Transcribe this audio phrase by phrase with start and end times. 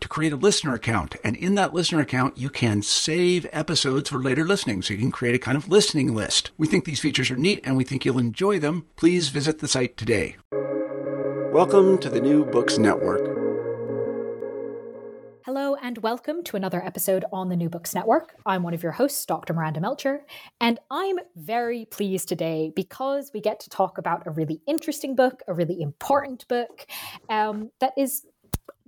[0.00, 1.16] to create a listener account.
[1.24, 4.82] And in that listener account, you can save episodes for later listening.
[4.82, 6.50] So you can create a kind of listening list.
[6.56, 8.86] We think these features are neat and we think you'll enjoy them.
[8.96, 10.36] Please visit the site today.
[11.52, 13.38] Welcome to the New Books Network.
[15.48, 18.34] Hello, and welcome to another episode on the New Books Network.
[18.44, 19.54] I'm one of your hosts, Dr.
[19.54, 20.26] Miranda Melcher,
[20.60, 25.42] and I'm very pleased today because we get to talk about a really interesting book,
[25.48, 26.86] a really important book
[27.30, 28.26] um, that is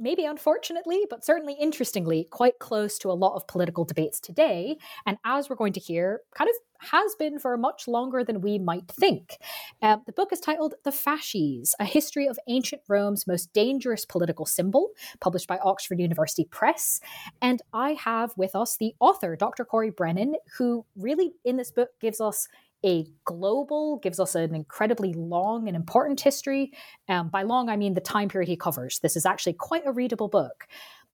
[0.00, 4.78] maybe unfortunately, but certainly interestingly, quite close to a lot of political debates today.
[5.06, 8.58] And as we're going to hear, kind of has been for much longer than we
[8.58, 9.36] might think.
[9.82, 14.46] Uh, the book is titled The Fasces A History of Ancient Rome's Most Dangerous Political
[14.46, 17.00] Symbol, published by Oxford University Press.
[17.42, 19.64] And I have with us the author, Dr.
[19.64, 22.48] Corey Brennan, who really in this book gives us
[22.84, 26.72] a global, gives us an incredibly long and important history.
[27.08, 28.98] Um, by long, I mean the time period he covers.
[29.00, 30.66] This is actually quite a readable book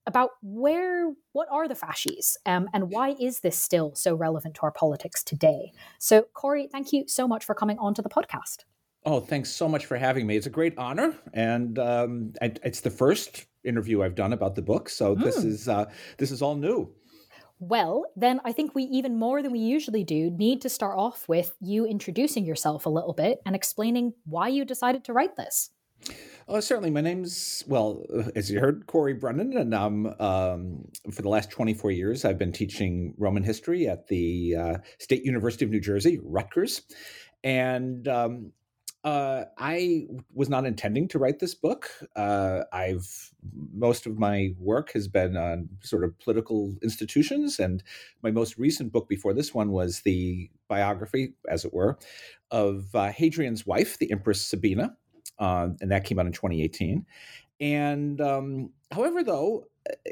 [0.06, 4.60] about where, what are the fasces, um, and why is this still so relevant to
[4.62, 5.72] our politics today?
[5.98, 8.58] So, Corey, thank you so much for coming onto the podcast.
[9.04, 10.36] Oh, thanks so much for having me.
[10.36, 14.88] It's a great honor, and um, it's the first interview I've done about the book,
[14.88, 15.22] so mm.
[15.24, 15.48] this hmm.
[15.48, 15.86] is uh,
[16.18, 16.92] this is all new.
[17.58, 21.26] Well, then I think we even more than we usually do need to start off
[21.28, 25.70] with you introducing yourself a little bit and explaining why you decided to write this.
[26.48, 26.90] Oh, certainly.
[26.90, 28.04] My name's, well,
[28.36, 32.52] as you heard, Corey Brennan, and um, um, for the last 24 years, I've been
[32.52, 36.82] teaching Roman history at the uh, State University of New Jersey, Rutgers.
[37.42, 38.52] And um,
[39.06, 41.88] uh, I was not intending to write this book.
[42.16, 43.30] Uh, I've
[43.72, 47.84] most of my work has been on sort of political institutions, and
[48.24, 51.96] my most recent book before this one was the biography, as it were,
[52.50, 54.96] of uh, Hadrian's wife, the Empress Sabina,
[55.38, 57.06] uh, and that came out in 2018.
[57.60, 59.66] And um, however, though,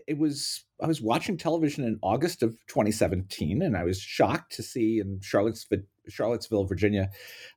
[0.06, 4.62] it was I was watching television in August of 2017, and I was shocked to
[4.62, 7.10] see in Charlottesville, Charlottesville, Virginia,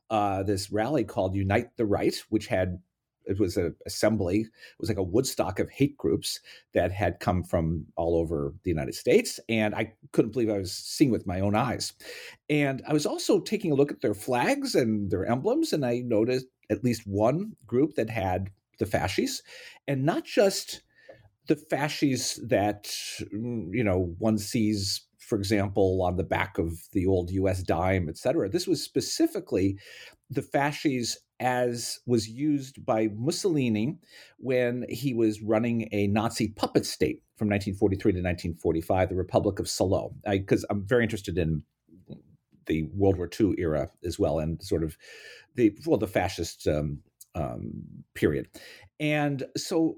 [0.09, 2.79] uh, this rally called Unite the Right, which had
[3.25, 4.41] it was an assembly.
[4.41, 6.39] It was like a Woodstock of hate groups
[6.73, 10.71] that had come from all over the United States, and I couldn't believe I was
[10.71, 11.93] seeing with my own eyes.
[12.49, 15.99] And I was also taking a look at their flags and their emblems, and I
[15.99, 18.49] noticed at least one group that had
[18.79, 19.43] the fasces,
[19.87, 20.83] and not just
[21.47, 22.85] the fasces that
[23.33, 28.07] mm, you know one sees for example, on the back of the old US dime,
[28.07, 28.47] et cetera.
[28.47, 29.77] This was specifically
[30.29, 33.97] the fasces as was used by Mussolini
[34.37, 39.69] when he was running a Nazi puppet state from 1943 to 1945, the Republic of
[39.69, 40.15] Salo.
[40.25, 41.61] Because I'm very interested in
[42.65, 44.97] the World War II era as well, and sort of
[45.55, 46.99] the well, the fascist um,
[47.35, 48.47] um, period.
[48.99, 49.97] And so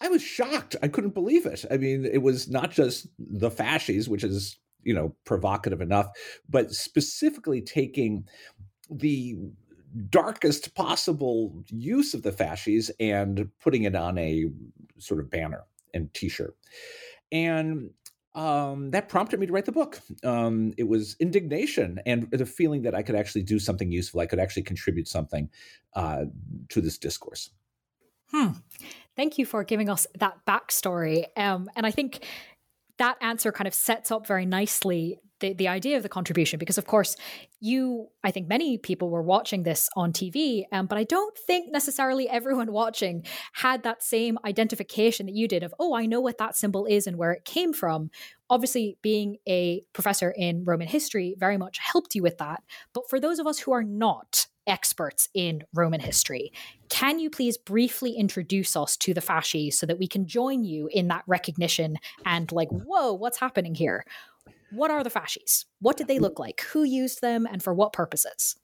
[0.00, 0.76] I was shocked.
[0.82, 1.64] I couldn't believe it.
[1.70, 6.08] I mean, it was not just the fasces, which is you know provocative enough,
[6.48, 8.26] but specifically taking
[8.90, 9.36] the
[10.08, 14.46] darkest possible use of the fasces and putting it on a
[14.98, 16.56] sort of banner and T-shirt,
[17.30, 17.90] and
[18.34, 20.00] um, that prompted me to write the book.
[20.22, 24.20] Um, it was indignation and the feeling that I could actually do something useful.
[24.20, 25.50] I could actually contribute something
[25.94, 26.26] uh,
[26.68, 27.50] to this discourse.
[28.30, 28.50] Hmm.
[29.16, 31.26] Thank you for giving us that backstory.
[31.36, 32.24] Um, and I think
[32.98, 36.78] that answer kind of sets up very nicely the, the idea of the contribution because
[36.78, 37.16] of course
[37.60, 41.72] you i think many people were watching this on tv um, but i don't think
[41.72, 43.24] necessarily everyone watching
[43.54, 47.06] had that same identification that you did of oh i know what that symbol is
[47.06, 48.10] and where it came from
[48.48, 52.62] obviously being a professor in roman history very much helped you with that
[52.92, 56.52] but for those of us who are not experts in roman history
[56.88, 60.88] can you please briefly introduce us to the fasci so that we can join you
[60.92, 64.04] in that recognition and like whoa what's happening here
[64.70, 65.66] what are the fasces?
[65.80, 66.62] What did they look like?
[66.72, 68.56] Who used them and for what purposes?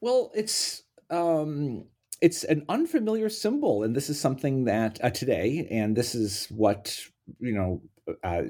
[0.00, 1.86] Well, it's um,
[2.20, 6.98] it's an unfamiliar symbol, and this is something that uh, today, and this is what
[7.40, 7.82] you know,
[8.22, 8.42] uh,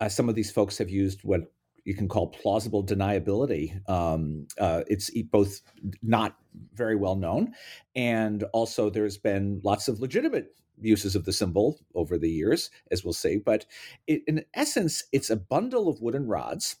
[0.00, 1.52] uh, some of these folks have used what
[1.88, 3.88] you can call plausible deniability.
[3.88, 5.62] Um, uh, it's both
[6.02, 6.36] not
[6.74, 7.54] very well known,
[7.96, 13.04] and also there's been lots of legitimate uses of the symbol over the years, as
[13.04, 13.38] we'll see.
[13.38, 13.64] But
[14.06, 16.76] it, in essence, it's a bundle of wooden rods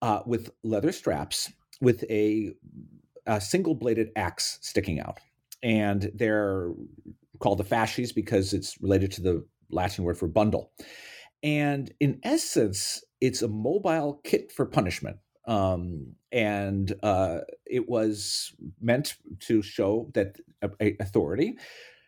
[0.00, 1.52] uh, with leather straps
[1.82, 2.52] with a,
[3.26, 5.20] a single bladed axe sticking out.
[5.62, 6.72] And they're
[7.38, 10.72] called the fasces because it's related to the Latin word for bundle.
[11.42, 15.16] And in essence, it's a mobile kit for punishment.
[15.46, 20.36] Um, and uh, it was meant to show that
[21.00, 21.56] authority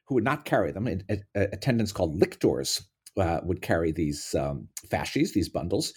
[0.06, 0.88] who would not carry them.
[1.34, 2.82] attendants called lictors
[3.16, 5.94] uh, would carry these um, fasces, these bundles.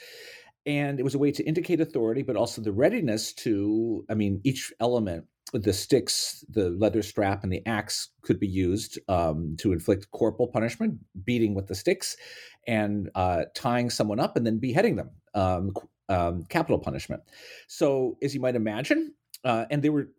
[0.67, 4.39] And it was a way to indicate authority, but also the readiness to, I mean,
[4.43, 9.71] each element, the sticks, the leather strap, and the axe could be used um, to
[9.71, 12.17] inflict corporal punishment, beating with the sticks,
[12.67, 15.73] and uh, tying someone up and then beheading them, um,
[16.09, 17.21] um, capital punishment.
[17.67, 19.13] So, as you might imagine,
[19.43, 20.09] uh, and they were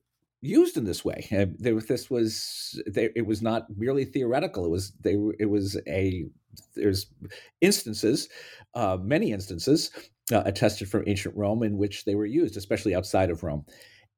[0.40, 1.26] used in this way.
[1.58, 4.64] There, this was they, it was not merely theoretical.
[4.64, 6.26] It was they it was a
[6.74, 7.06] there's
[7.60, 8.28] instances,
[8.74, 9.90] uh, many instances
[10.32, 13.64] uh, attested from ancient Rome in which they were used, especially outside of Rome,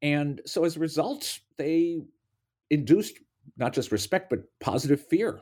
[0.03, 2.01] and so as a result, they
[2.71, 3.19] induced
[3.57, 5.41] not just respect but positive fear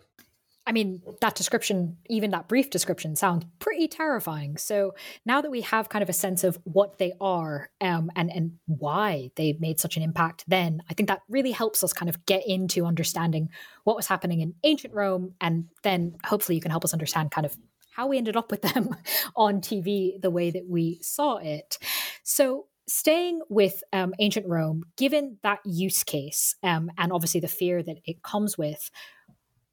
[0.68, 4.58] I mean, that description, even that brief description, sounds pretty terrifying.
[4.58, 4.94] So
[5.24, 8.58] now that we have kind of a sense of what they are um, and and
[8.66, 12.26] why they made such an impact, then I think that really helps us kind of
[12.26, 13.48] get into understanding
[13.84, 17.46] what was happening in ancient Rome, and then hopefully you can help us understand kind
[17.46, 17.56] of
[17.92, 18.94] how we ended up with them
[19.36, 21.78] on TV the way that we saw it.
[22.24, 27.82] So staying with um, ancient Rome, given that use case um, and obviously the fear
[27.82, 28.90] that it comes with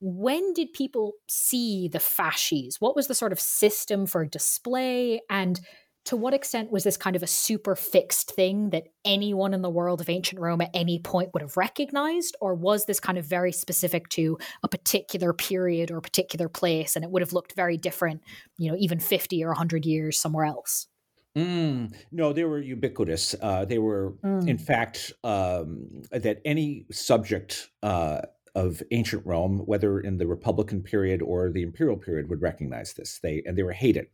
[0.02, 2.78] when did people see the fasces?
[2.80, 5.22] What was the sort of system for display?
[5.30, 5.60] And
[6.06, 9.70] to what extent was this kind of a super fixed thing that anyone in the
[9.70, 12.36] world of ancient Rome at any point would have recognized?
[12.40, 17.04] Or was this kind of very specific to a particular period or particular place and
[17.04, 18.22] it would have looked very different,
[18.60, 20.88] you know, even 50 or 100 years somewhere else?
[21.36, 23.36] Mm, no, they were ubiquitous.
[23.42, 24.48] Uh, they were, mm.
[24.48, 28.22] in fact, um, that any subject uh,
[28.56, 33.20] of ancient Rome, whether in the Republican period or the Imperial period, would recognize this.
[33.22, 34.08] They and they were hated,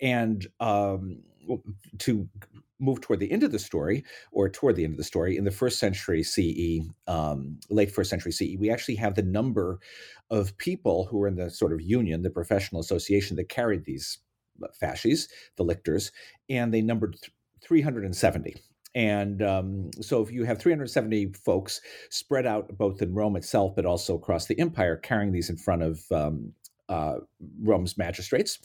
[0.00, 1.22] and um,
[1.98, 2.28] to
[2.78, 5.44] move toward the end of the story, or toward the end of the story, in
[5.44, 9.80] the first century CE, um, late first century CE, we actually have the number
[10.30, 14.18] of people who were in the sort of union, the professional association that carried these
[14.78, 16.12] fasces, the lictors,
[16.48, 17.16] and they numbered
[17.62, 18.56] 370.
[18.94, 21.80] And um, so, if you have 370 folks
[22.10, 25.82] spread out both in Rome itself, but also across the empire, carrying these in front
[25.82, 26.52] of um,
[26.88, 27.18] uh,
[27.62, 28.58] Rome's magistrates,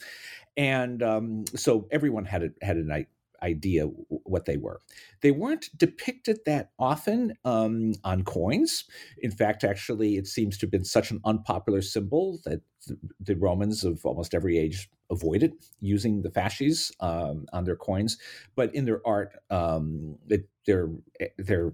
[0.56, 3.06] and um, so everyone had a, had an
[3.42, 4.80] idea what they were.
[5.20, 8.84] They weren't depicted that often um, on coins.
[9.18, 12.62] In fact, actually, it seems to have been such an unpopular symbol that
[13.20, 18.18] the Romans of almost every age avoided using the fasces um, on their coins,
[18.54, 20.90] but in their art, um, it, they're
[21.38, 21.72] they're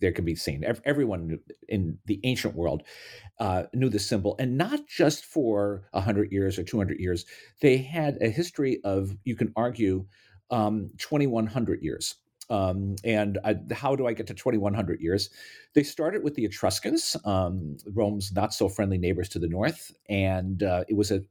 [0.00, 0.64] there can be seen.
[0.84, 2.82] Everyone in the ancient world
[3.38, 7.24] uh, knew the symbol, and not just for hundred years or two hundred years.
[7.60, 10.06] They had a history of, you can argue,
[10.50, 12.16] um, twenty one hundred years.
[12.48, 15.30] Um, and uh, how do I get to 2100 years?
[15.74, 20.60] They started with the Etruscans, um, Rome's not so friendly neighbors to the north, and
[20.64, 21.22] uh, it was a,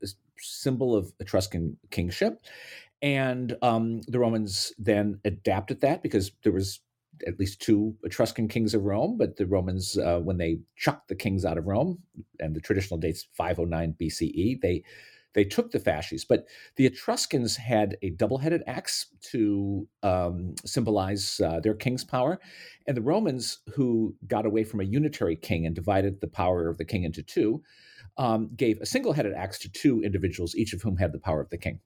[0.41, 2.41] symbol of Etruscan kingship.
[3.01, 6.81] And um, the Romans then adapted that because there was
[7.27, 11.15] at least two Etruscan kings of Rome, but the Romans, uh, when they chucked the
[11.15, 11.99] kings out of Rome,
[12.39, 14.83] and the traditional dates 509 BCE, they
[15.33, 21.59] they took the fasces, but the Etruscans had a double-headed axe to um, symbolize uh,
[21.59, 22.39] their king's power,
[22.87, 26.77] and the Romans, who got away from a unitary king and divided the power of
[26.77, 27.61] the king into two,
[28.19, 31.49] um, gave a single-headed axe to two individuals, each of whom had the power of
[31.49, 31.79] the king.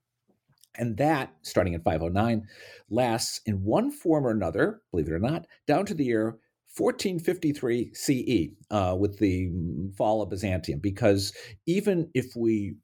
[0.75, 2.47] And that, starting in 509,
[2.89, 6.39] lasts in one form or another, believe it or not, down to the year
[6.75, 9.51] 1453 CE uh, with the
[9.95, 10.79] fall of Byzantium.
[10.79, 11.31] Because
[11.67, 12.77] even if we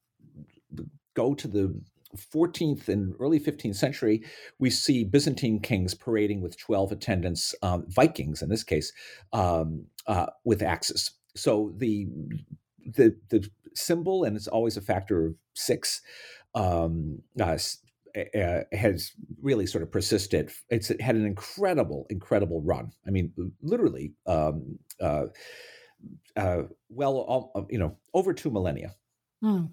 [1.15, 1.81] go to the
[2.15, 4.23] 14th and early 15th century,
[4.59, 8.93] we see Byzantine kings parading with 12 attendants, um, Vikings in this case,
[9.33, 11.11] um, uh, with axes.
[11.35, 12.07] So the
[12.95, 16.01] the the symbol, and it's always a factor of six,
[16.55, 17.57] um, uh,
[18.37, 20.51] uh, has really sort of persisted.
[20.69, 22.91] It's it had an incredible, incredible run.
[23.07, 23.31] I mean,
[23.61, 25.25] literally, um, uh,
[26.35, 28.95] uh, well, all, you know, over two millennia.
[29.43, 29.71] Mm.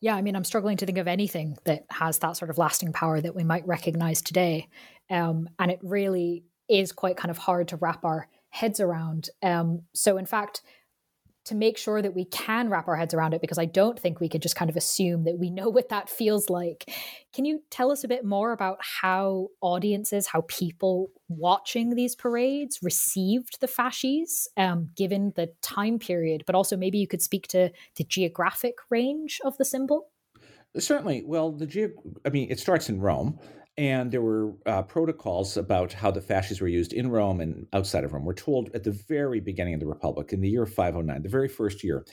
[0.00, 2.92] Yeah, I mean, I'm struggling to think of anything that has that sort of lasting
[2.92, 4.68] power that we might recognize today,
[5.10, 9.30] um, and it really is quite kind of hard to wrap our heads around.
[9.42, 10.62] Um, so, in fact,
[11.44, 14.20] to make sure that we can wrap our heads around it because I don't think
[14.20, 16.88] we could just kind of assume that we know what that feels like.
[17.32, 22.80] Can you tell us a bit more about how audiences, how people watching these parades
[22.82, 27.70] received the fasces, um, given the time period, but also maybe you could speak to
[27.96, 30.08] the geographic range of the symbol?
[30.78, 31.24] Certainly.
[31.26, 31.92] Well, the ge-
[32.24, 33.38] I mean, it starts in Rome,
[33.76, 38.04] and there were uh, protocols about how the fasces were used in Rome and outside
[38.04, 38.24] of Rome.
[38.24, 41.48] We're told at the very beginning of the Republic, in the year 509, the very
[41.48, 42.04] first year,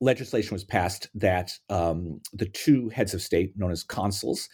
[0.00, 4.48] legislation was passed that um, the two heads of state, known as consuls,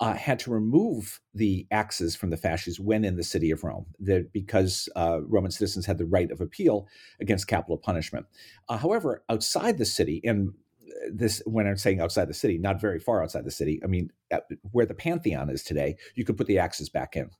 [0.00, 3.86] uh, had to remove the axes from the fasces when in the city of Rome,
[4.00, 6.86] that because uh, Roman citizens had the right of appeal
[7.20, 8.26] against capital punishment.
[8.68, 10.52] Uh, however, outside the city, and
[11.12, 13.80] this when I'm saying outside the city, not very far outside the city.
[13.82, 14.10] I mean,
[14.72, 17.30] where the Pantheon is today, you could put the axes back in,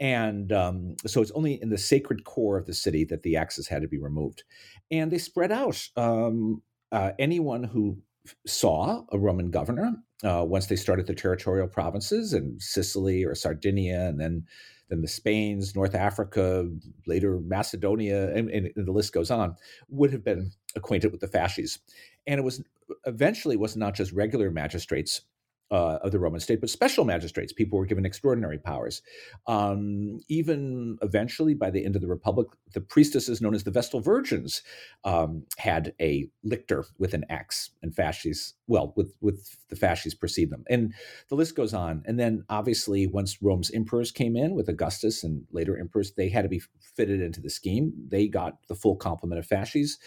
[0.00, 3.68] and um, so it's only in the sacred core of the city that the axes
[3.68, 4.44] had to be removed,
[4.90, 5.88] and they spread out.
[5.96, 7.98] Um, uh, anyone who
[8.46, 14.06] saw a Roman governor uh, once they started the territorial provinces in Sicily or Sardinia,
[14.08, 14.46] and then
[14.88, 16.66] then the Spains, North Africa,
[17.06, 19.54] later Macedonia, and, and, the list goes on,
[19.88, 21.78] would have been acquainted with the fasces.
[22.26, 22.62] And it was
[23.06, 25.22] eventually was not just regular magistrates
[25.70, 27.52] uh, of the Roman state, but special magistrates.
[27.52, 29.02] People were given extraordinary powers.
[29.46, 34.00] Um, even eventually, by the end of the Republic, the priestesses known as the Vestal
[34.00, 34.62] Virgins
[35.04, 40.50] um, had a lictor with an axe, and fasces, well, with with the fasces precede
[40.50, 40.94] them, and
[41.28, 42.02] the list goes on.
[42.06, 46.42] And then, obviously, once Rome's emperors came in with Augustus and later emperors, they had
[46.42, 46.62] to be
[46.96, 47.92] fitted into the scheme.
[48.08, 49.98] They got the full complement of fasces.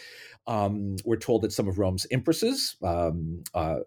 [0.46, 3.80] Um, we're told that some of Rome's empresses, um, uh,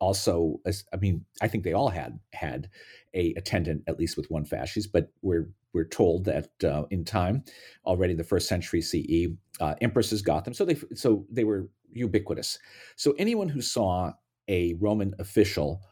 [0.00, 0.60] also,
[0.92, 2.68] I mean, I think they all had had
[3.14, 7.44] a attendant at least with one fasces, but we're we're told that uh, in time,
[7.84, 9.28] already in the first century CE,
[9.60, 10.54] uh, empresses got them.
[10.54, 12.58] So they so they were ubiquitous.
[12.96, 14.12] So anyone who saw
[14.48, 15.82] a Roman official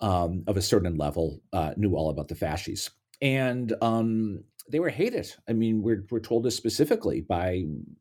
[0.00, 2.90] um, of a certain level uh, knew all about the fasces.
[3.20, 5.32] And um, they were hated.
[5.48, 7.50] I mean, we're we're told this specifically by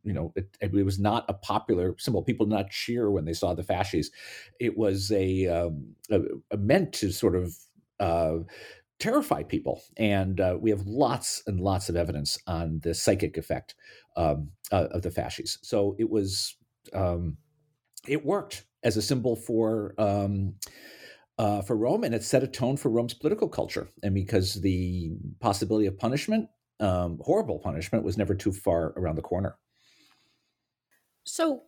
[0.03, 2.23] you know it, it was not a popular symbol.
[2.23, 4.11] People did not cheer when they saw the fasces.
[4.59, 7.55] It was a, um, a, a meant to sort of
[7.99, 8.39] uh,
[8.99, 13.75] terrify people, and uh, we have lots and lots of evidence on the psychic effect
[14.15, 15.59] um, uh, of the fasces.
[15.61, 16.55] So it was
[16.93, 17.37] um,
[18.07, 19.93] it worked as a symbol for.
[21.39, 23.89] Uh, for Rome, and it set a tone for Rome's political culture.
[24.03, 26.47] And because the possibility of punishment,
[26.79, 29.57] um, horrible punishment, was never too far around the corner.
[31.23, 31.63] So,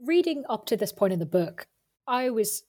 [0.00, 1.68] reading up to this point in the book,
[2.08, 2.64] I was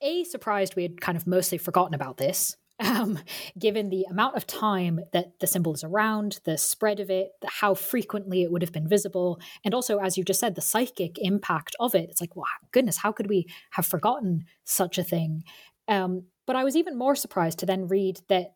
[0.00, 3.18] a surprised we had kind of mostly forgotten about this um,
[3.58, 7.74] given the amount of time that the symbol is around, the spread of it, how
[7.74, 11.76] frequently it would have been visible, and also, as you just said, the psychic impact
[11.78, 12.10] of it.
[12.10, 15.44] It's like, wow, goodness, how could we have forgotten such a thing?
[15.88, 18.54] Um, but I was even more surprised to then read that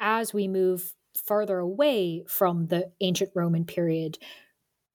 [0.00, 4.18] as we move further away from the ancient Roman period,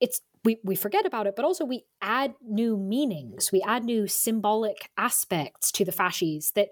[0.02, 3.52] it's we, we forget about it, but also we add new meanings.
[3.52, 6.70] We add new symbolic aspects to the fasces that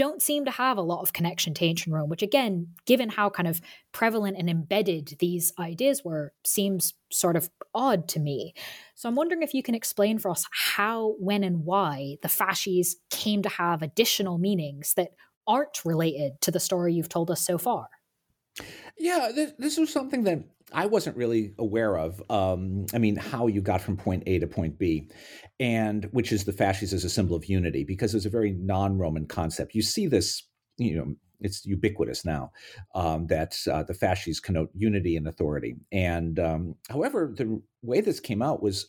[0.00, 3.28] don't seem to have a lot of connection to ancient Rome, which again, given how
[3.28, 3.60] kind of
[3.92, 8.54] prevalent and embedded these ideas were, seems sort of odd to me.
[8.94, 12.96] So I'm wondering if you can explain for us how, when, and why the fasces
[13.10, 15.10] came to have additional meanings that
[15.46, 17.88] aren't related to the story you've told us so far.
[18.96, 20.42] Yeah, this, this was something that
[20.72, 22.22] I wasn't really aware of.
[22.30, 25.08] Um, I mean, how you got from point A to point B,
[25.58, 29.26] and which is the fasces as a symbol of unity, because it's a very non-Roman
[29.26, 29.74] concept.
[29.74, 30.42] You see this,
[30.78, 32.52] you know, it's ubiquitous now
[32.94, 35.76] um, that uh, the fasces connote unity and authority.
[35.90, 38.86] And um, however, the way this came out was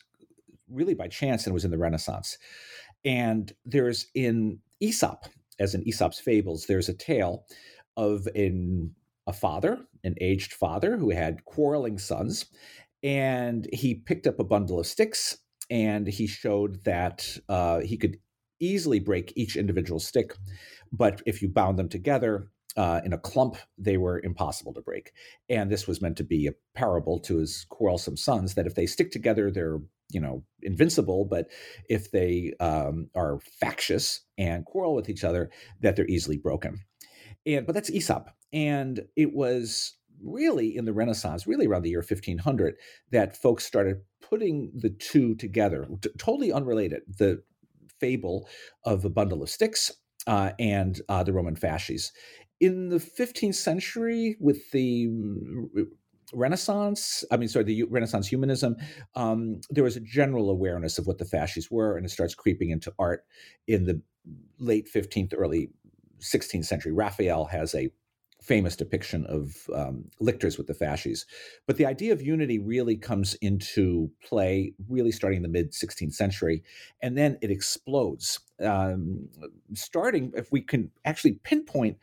[0.70, 2.38] really by chance, and was in the Renaissance.
[3.04, 5.26] And there's in Aesop,
[5.60, 7.46] as in Aesop's fables, there's a tale
[7.98, 8.96] of an,
[9.28, 12.46] a father, an aged father who had quarreling sons,
[13.04, 15.38] and he picked up a bundle of sticks
[15.70, 18.18] and he showed that uh, he could
[18.60, 20.36] easily break each individual stick,
[20.92, 25.12] but if you bound them together, uh, in a clump, they were impossible to break.
[25.50, 28.86] And this was meant to be a parable to his quarrelsome sons that if they
[28.86, 29.80] stick together, they're
[30.14, 31.48] you know invincible but
[31.90, 36.80] if they um, are factious and quarrel with each other that they're easily broken
[37.46, 42.04] and but that's aesop and it was really in the renaissance really around the year
[42.08, 42.76] 1500
[43.12, 47.42] that folks started putting the two together t- totally unrelated the
[48.00, 48.48] fable
[48.86, 49.92] of a bundle of sticks
[50.28, 52.12] uh, and uh, the roman fasces
[52.60, 55.08] in the 15th century with the
[56.34, 58.78] Renaissance, I mean, sorry, the Renaissance humanism,
[59.16, 62.70] um, there was a general awareness of what the fasces were, and it starts creeping
[62.70, 63.26] into art
[63.68, 64.02] in the
[64.60, 65.72] late 15th, early
[66.22, 66.92] 16th century.
[66.92, 67.90] Raphael has a
[68.42, 71.26] famous depiction of um, lictors with the fasces.
[71.68, 76.14] But the idea of unity really comes into play, really starting in the mid 16th
[76.14, 76.64] century,
[77.02, 78.40] and then it explodes.
[78.60, 79.28] Um,
[79.74, 81.98] starting, if we can actually pinpoint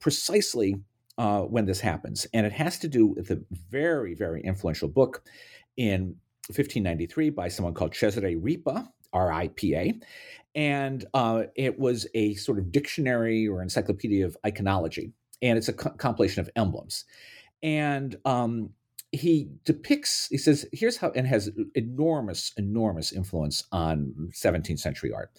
[0.00, 0.76] precisely
[1.18, 2.26] uh, when this happens.
[2.34, 5.22] And it has to do with a very, very influential book
[5.76, 6.16] in
[6.48, 9.94] 1593 by someone called Cesare Ripa, R I P A.
[10.54, 15.12] And uh, it was a sort of dictionary or encyclopedia of iconology.
[15.42, 17.04] And it's a co- compilation of emblems.
[17.62, 18.70] And um,
[19.12, 25.30] he depicts, he says, here's how, and has enormous, enormous influence on 17th century art,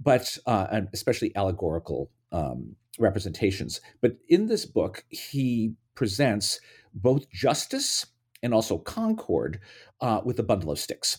[0.00, 3.80] but uh, especially allegorical um, representations.
[4.00, 6.60] But in this book, he presents
[6.94, 8.06] both justice
[8.42, 9.60] and also concord
[10.00, 11.18] uh, with a bundle of sticks.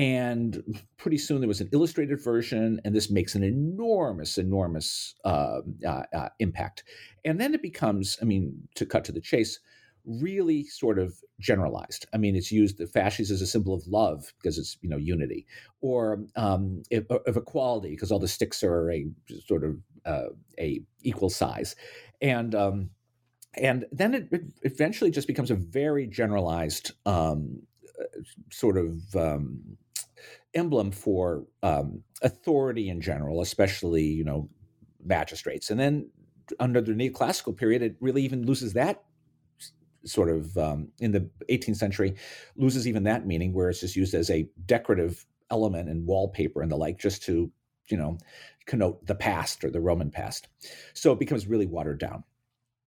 [0.00, 5.60] And pretty soon there was an illustrated version, and this makes an enormous, enormous uh,
[5.86, 6.84] uh, uh impact.
[7.22, 9.60] And then it becomes, I mean, to cut to the chase,
[10.06, 12.06] really sort of generalized.
[12.14, 14.96] I mean, it's used the fasces as a symbol of love because it's you know
[14.96, 15.46] unity,
[15.82, 16.82] or um,
[17.26, 19.06] of equality because all the sticks are a
[19.46, 21.76] sort of uh, a equal size,
[22.22, 22.88] and um,
[23.52, 27.60] and then it, it, eventually just becomes a very generalized um,
[28.00, 29.76] uh, sort of um,
[30.54, 34.48] emblem for um, authority in general, especially you know
[35.04, 36.10] magistrates, and then
[36.58, 39.02] under the neoclassical period, it really even loses that
[40.04, 42.14] sort of um, in the 18th century
[42.56, 46.72] loses even that meaning where it's just used as a decorative element in wallpaper and
[46.72, 47.50] the like just to
[47.88, 48.16] you know
[48.66, 50.48] connote the past or the roman past.
[50.94, 52.24] So it becomes really watered down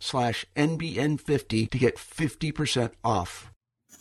[0.00, 3.52] slash NBN50 to get 50% off.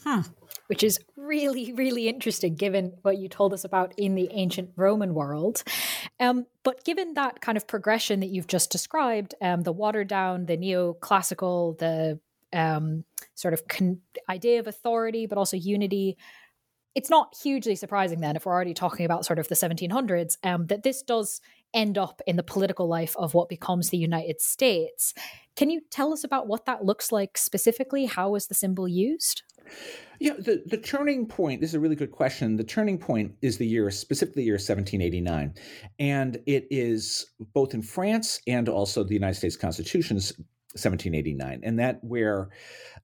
[0.04, 0.24] Huh.
[0.68, 5.14] Which is really, really interesting given what you told us about in the ancient Roman
[5.14, 5.64] world.
[6.20, 10.46] Um, but given that kind of progression that you've just described, um, the watered down,
[10.46, 12.20] the neoclassical, the
[12.54, 13.04] um,
[13.36, 16.18] sort of con- idea of authority, but also unity,
[16.96, 20.68] it's not hugely surprising then, if we're already talking about sort of the 1700s, um,
[20.68, 21.42] that this does
[21.74, 25.14] end up in the political life of what becomes the United States.
[25.56, 28.06] Can you tell us about what that looks like specifically?
[28.06, 29.44] How is the symbol used?
[30.20, 32.58] Yeah, the, the turning point, this is a really good question.
[32.58, 35.54] The turning point is the year, specifically the year 1789.
[36.00, 40.34] And it is both in France and also the United States Constitution's
[40.74, 41.62] 1789.
[41.64, 42.50] And that where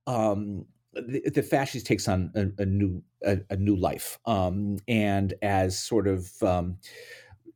[0.08, 4.20] um, the, the fasces takes on a, a new a, a, new life.
[4.26, 6.78] Um, and as sort of um,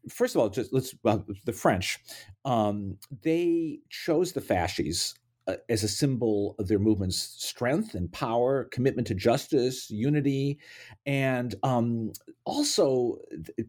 [0.09, 1.99] first of all, just let's well, the French,
[2.45, 5.15] um, they chose the fasces
[5.47, 10.59] uh, as a symbol of their movement's strength and power, commitment to justice, unity,
[11.05, 12.11] and um,
[12.45, 13.67] also th-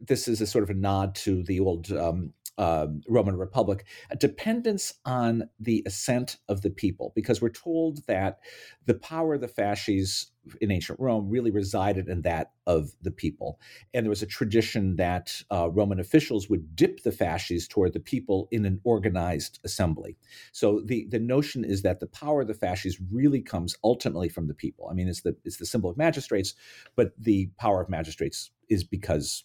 [0.00, 4.16] this is a sort of a nod to the old um, um, Roman Republic, a
[4.16, 8.40] dependence on the assent of the people, because we're told that
[8.84, 13.58] the power of the fasces in ancient Rome really resided in that of the people.
[13.94, 18.00] And there was a tradition that uh, Roman officials would dip the fasces toward the
[18.00, 20.18] people in an organized assembly.
[20.52, 24.48] So the, the notion is that the power of the fasces really comes ultimately from
[24.48, 24.86] the people.
[24.90, 26.54] I mean, it's the, it's the symbol of magistrates,
[26.94, 29.44] but the power of magistrates is because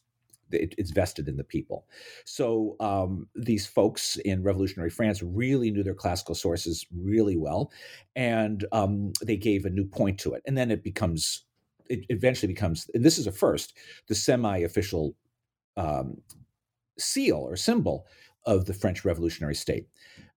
[0.51, 1.85] it, it's vested in the people.
[2.25, 7.71] So um, these folks in revolutionary France really knew their classical sources really well,
[8.15, 10.43] and um, they gave a new point to it.
[10.47, 11.45] And then it becomes,
[11.89, 13.77] it eventually becomes, and this is a first,
[14.07, 15.15] the semi-official
[15.77, 16.17] um,
[16.97, 18.05] seal or symbol
[18.45, 19.87] of the French Revolutionary State.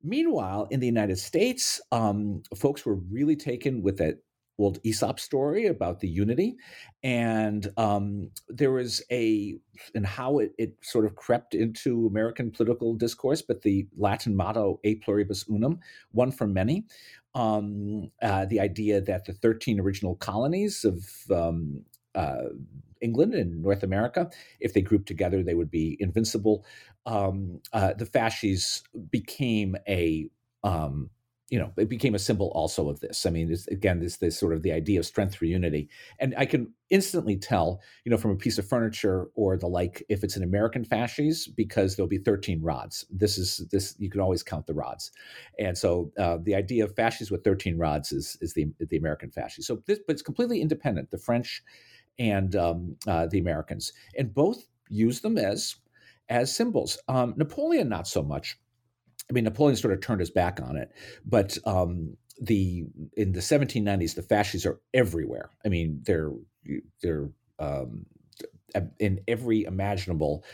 [0.03, 4.19] Meanwhile, in the United States, um, folks were really taken with that
[4.59, 6.57] old Aesop story about the unity,
[7.03, 9.57] and um, there was a
[9.95, 13.43] and how it, it sort of crept into American political discourse.
[13.43, 15.81] But the Latin motto "A pluribus unum,"
[16.13, 16.87] one for many,
[17.35, 22.49] um, uh, the idea that the thirteen original colonies of um, uh,
[23.01, 24.29] England and North America,
[24.61, 26.65] if they grouped together, they would be invincible.
[27.07, 30.29] Um, uh, the fasces became a
[30.65, 31.11] um,
[31.51, 33.25] you know, it became a symbol also of this.
[33.25, 36.45] I mean, again, this this sort of the idea of strength for unity, and I
[36.45, 40.37] can instantly tell, you know, from a piece of furniture or the like, if it's
[40.37, 43.07] an American fasces, because there'll be thirteen rods.
[43.11, 45.11] This is this you can always count the rods,
[45.59, 49.31] and so uh, the idea of fasces with thirteen rods is is the the American
[49.31, 49.67] fasces.
[49.67, 51.11] So this, but it's completely independent.
[51.11, 51.63] The French
[52.19, 55.77] and um, uh, the Americans, and both use them as
[56.29, 56.99] as symbols.
[57.09, 58.59] Um, Napoleon, not so much
[59.31, 60.91] I mean, Napoleon sort of turned his back on it,
[61.25, 62.85] but um, the
[63.17, 65.51] in the 1790s, the fasces are everywhere.
[65.65, 66.33] I mean, they're
[67.03, 68.07] they're um,
[68.99, 70.45] in every imaginable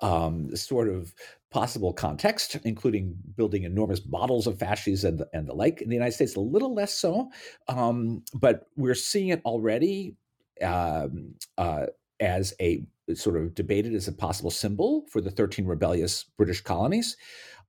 [0.00, 1.14] um, sort of
[1.50, 5.80] possible context, including building enormous models of fasces and the, and the like.
[5.80, 7.30] In the United States, a little less so,
[7.68, 10.16] um, but we're seeing it already
[10.62, 11.86] um, uh,
[12.20, 17.16] as a sort of debated as a possible symbol for the 13 rebellious British colonies.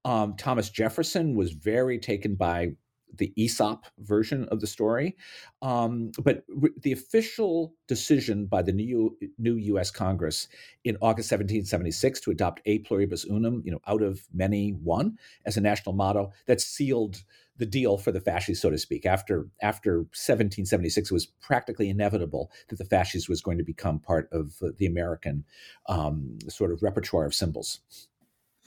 [0.05, 2.75] Um, Thomas Jefferson was very taken by
[3.17, 5.15] the Aesop version of the story.
[5.61, 9.91] Um, but re- the official decision by the new, new U.S.
[9.91, 10.47] Congress
[10.83, 15.57] in August 1776 to adopt a pluribus unum, you know, out of many one, as
[15.57, 17.23] a national motto, that sealed
[17.57, 19.05] the deal for the fasces, so to speak.
[19.05, 24.27] After after 1776, it was practically inevitable that the fasces was going to become part
[24.33, 25.45] of the American
[25.87, 27.79] um, sort of repertoire of symbols.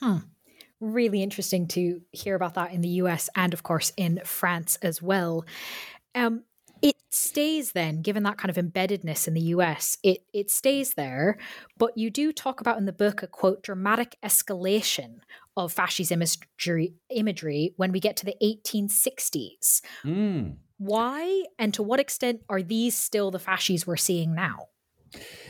[0.01, 0.18] Hmm
[0.81, 5.03] really interesting to hear about that in the US and, of course, in France as
[5.03, 5.45] well.
[6.14, 6.45] Um,
[6.81, 11.38] it stays then, given that kind of embeddedness in the US, it it stays there.
[11.77, 15.21] But you do talk about in the book a quote dramatic escalation
[15.57, 19.81] of fasces imagery imagery when we get to the 1860s.
[20.05, 20.57] Mm.
[20.79, 24.69] Why and to what extent are these still the fasces we're seeing now?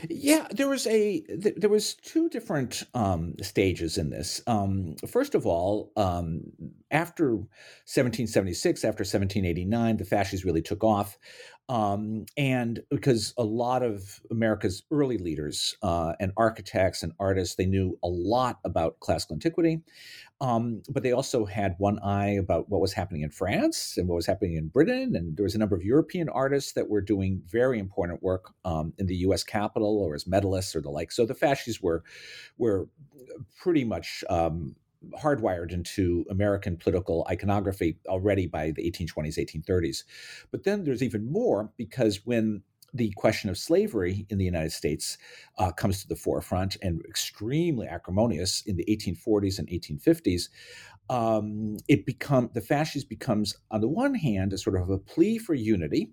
[0.09, 1.23] Yeah, there was a
[1.57, 4.41] there was two different um, stages in this.
[4.47, 6.41] Um, first of all, um,
[6.91, 11.17] after 1776, after 1789, the fasces really took off.
[11.69, 17.67] Um, and because a lot of America's early leaders uh, and architects and artists, they
[17.67, 19.81] knew a lot about classical antiquity,
[20.41, 24.15] um, but they also had one eye about what was happening in France and what
[24.15, 25.15] was happening in Britain.
[25.15, 28.93] And there was a number of European artists that were doing very important work um,
[28.97, 29.43] in the U.S.
[29.43, 31.11] Capitol or as medalists or the like.
[31.11, 32.03] So the fasces were
[32.57, 32.87] were
[33.57, 34.75] pretty much um,
[35.21, 40.03] hardwired into American political iconography already by the 1820s, 1830s.
[40.51, 45.17] But then there's even more because when the question of slavery in the United States
[45.57, 50.49] uh, comes to the forefront and extremely acrimonious in the 1840s and 1850s.
[51.09, 55.37] Um, it become the fasces becomes on the one hand a sort of a plea
[55.37, 56.11] for unity,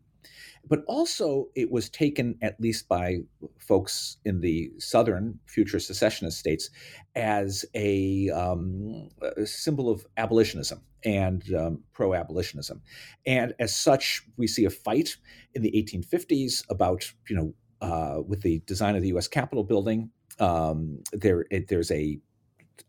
[0.68, 3.18] but also it was taken at least by
[3.58, 6.70] folks in the southern future secessionist states
[7.14, 12.82] as a, um, a symbol of abolitionism and um, pro-abolitionism.
[13.26, 15.16] And as such we see a fight
[15.54, 20.10] in the 1850s about you know uh, with the design of the us capitol building.
[20.38, 22.18] Um, there it, there's a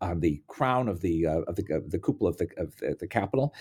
[0.02, 3.08] on the crown of the uh, of the the cupola of the of the, the,
[3.08, 3.54] Capitol.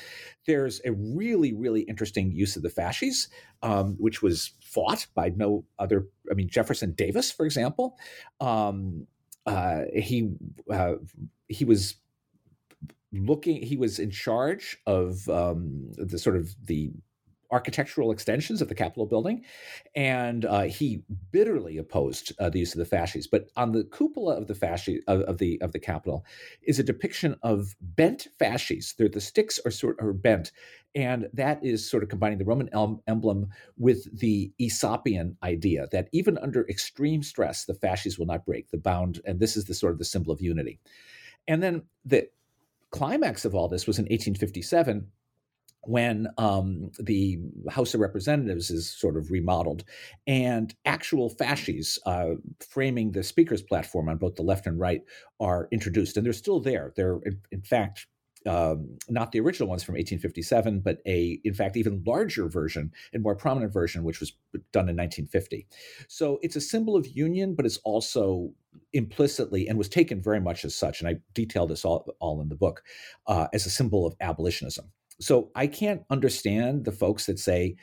[0.47, 3.29] There's a really really interesting use of the fasces,
[3.63, 6.09] um, which was fought by no other.
[6.31, 7.97] I mean Jefferson Davis, for example,
[8.41, 9.07] um,
[9.47, 10.31] uh, he
[10.71, 10.95] uh,
[11.49, 11.97] he was
[13.13, 13.63] looking.
[13.63, 16.93] He was in charge of um, the sort of the
[17.51, 19.45] architectural extensions of the Capitol building,
[19.95, 23.27] and uh, he bitterly opposed uh, the use of the fasces.
[23.27, 26.25] But on the cupola of the fasci of, of, the of the Capitol
[26.63, 28.95] is a depiction of bent fasces.
[28.99, 30.53] They're the sticks are sort are bent,
[30.95, 32.71] and that is sort of combining the Roman
[33.07, 38.71] emblem with the Aesopian idea that even under extreme stress, the fasces will not break
[38.71, 40.81] the bound, and this is the sort of the symbol of unity.
[41.49, 42.29] And then the
[42.91, 45.07] climax of all this was in 1857
[45.87, 47.39] when um, the
[47.71, 49.85] House of Representatives is sort of remodeled,
[50.27, 55.03] and actual fasces uh, framing the speaker's platform on both the left and right
[55.41, 56.93] are introduced, and they're still there.
[56.97, 58.07] They're, in, in fact,
[58.47, 63.23] um, not the original ones from 1857, but a, in fact, even larger version and
[63.23, 64.33] more prominent version, which was
[64.73, 65.67] done in 1950.
[66.09, 68.53] So it's a symbol of union, but it's also
[68.93, 71.01] implicitly and was taken very much as such.
[71.01, 72.83] And I detail this all, all in the book
[73.27, 74.93] uh, as a symbol of abolitionism.
[75.21, 77.77] So I can't understand the folks that say,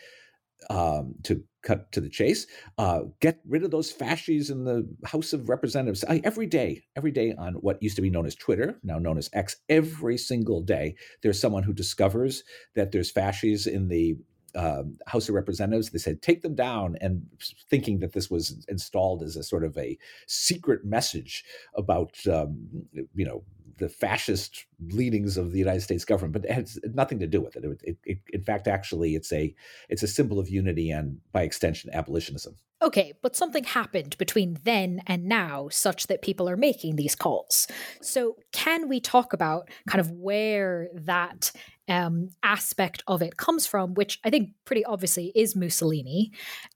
[0.69, 2.46] um, to cut to the chase,
[2.78, 7.12] uh, get rid of those fasces in the House of Representatives I, every day, every
[7.12, 9.58] day on what used to be known as Twitter, now known as X.
[9.69, 12.43] Every single day, there's someone who discovers
[12.76, 14.17] that there's fasces in the
[14.56, 15.89] um, House of Representatives.
[15.89, 17.26] They said take them down, and
[17.69, 21.43] thinking that this was installed as a sort of a secret message
[21.76, 22.67] about um,
[23.15, 23.43] you know
[23.77, 27.55] the fascist leanings of the United States government, but it has nothing to do with
[27.55, 27.63] it.
[27.83, 28.19] It, it.
[28.31, 29.53] In fact, actually, it's a
[29.89, 32.55] it's a symbol of unity and, by extension, abolitionism.
[32.81, 37.67] Okay, but something happened between then and now, such that people are making these calls.
[38.01, 41.51] So, can we talk about kind of where that
[41.88, 46.31] um, aspect of it comes from, which I think pretty obviously is Mussolini,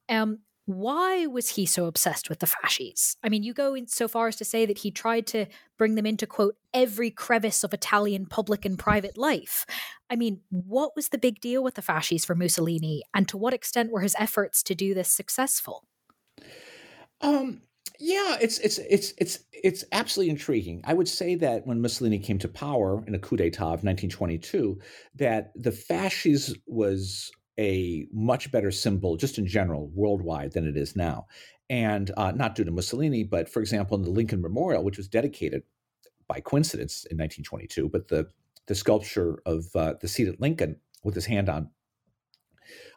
[0.10, 3.16] um, why was he so obsessed with the fasces?
[3.24, 5.46] I mean, you go in so far as to say that he tried to
[5.78, 9.66] bring them into, quote, every crevice of Italian public and private life.
[10.10, 13.54] I mean, what was the big deal with the fasces for Mussolini, and to what
[13.54, 15.86] extent were his efforts to do this successful?
[17.22, 17.62] Um,
[17.98, 20.82] yeah, it's it's it's it's it's absolutely intriguing.
[20.84, 24.80] I would say that when Mussolini came to power in a coup d'état of 1922,
[25.16, 30.96] that the fasces was a much better symbol, just in general, worldwide than it is
[30.96, 31.28] now.
[31.70, 35.08] And uh, not due to Mussolini, but for example, in the Lincoln Memorial, which was
[35.08, 35.64] dedicated
[36.28, 38.30] by coincidence in 1922, but the
[38.68, 41.70] the sculpture of uh, the seated Lincoln with his hand on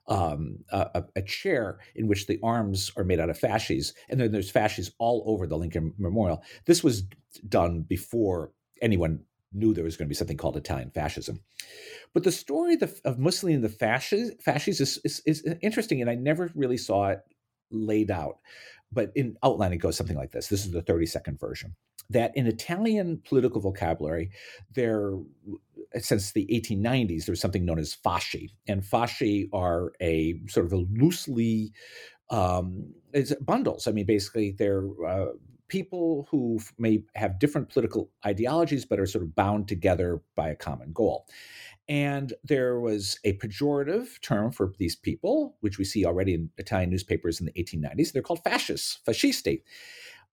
[0.08, 4.32] um, a, a, chair in which the arms are made out of fasces, and then
[4.32, 6.42] there's fasces all over the Lincoln Memorial.
[6.64, 7.04] This was
[7.48, 8.50] done before
[8.82, 9.20] anyone
[9.52, 11.40] knew there was going to be something called Italian fascism.
[12.14, 16.10] But the story of, of Mussolini and the fascists, fascists is, is, is, interesting, and
[16.10, 17.20] I never really saw it
[17.70, 18.38] laid out.
[18.92, 20.48] But in outline, it goes something like this.
[20.48, 21.76] This is the 30 second version.
[22.08, 24.30] That in Italian political vocabulary,
[24.74, 25.12] there,
[26.00, 28.50] since the 1890s, there's something known as fasci.
[28.66, 31.72] And fasci are a sort of a loosely
[32.30, 33.86] um, it's bundles.
[33.86, 35.26] I mean, basically, they're uh,
[35.70, 40.56] people who may have different political ideologies but are sort of bound together by a
[40.56, 41.26] common goal.
[41.88, 46.90] And there was a pejorative term for these people, which we see already in Italian
[46.90, 48.12] newspapers in the 1890s.
[48.12, 49.62] They're called fascists, fascisti.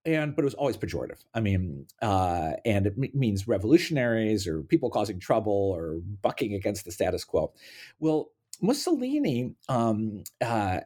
[0.06, 1.24] And but it was always pejorative.
[1.34, 6.86] I mean, uh, and it m- means revolutionaries or people causing trouble or bucking against
[6.86, 7.54] the status quo.
[8.00, 10.80] Well, Mussolini, um, uh,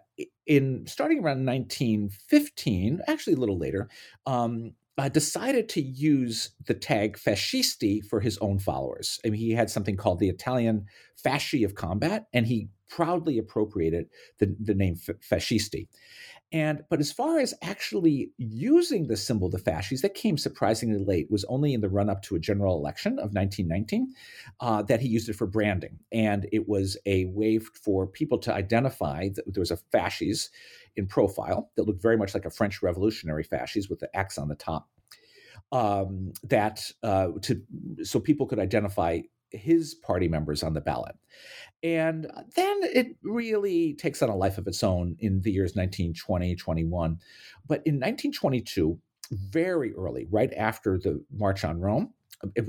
[0.45, 3.89] in starting around 1915, actually a little later,
[4.25, 9.19] um, uh, decided to use the tag fascisti for his own followers.
[9.25, 10.85] I mean, he had something called the Italian
[11.23, 14.07] fasci of combat, and he proudly appropriated
[14.39, 15.87] the, the name fascisti.
[16.51, 21.25] And but as far as actually using the symbol the fasces, that came surprisingly late.
[21.25, 24.13] It was only in the run up to a general election of 1919
[24.59, 28.53] uh, that he used it for branding, and it was a way for people to
[28.53, 30.49] identify that there was a fasces
[30.97, 34.49] in profile that looked very much like a French Revolutionary fasces with the X on
[34.49, 34.89] the top.
[35.71, 37.61] Um, that uh, to
[38.03, 41.15] so people could identify his party members on the ballot.
[41.83, 46.55] And then it really takes on a life of its own in the years 1920,
[46.55, 47.17] 21.
[47.67, 48.99] But in 1922,
[49.31, 52.13] very early, right after the March on Rome,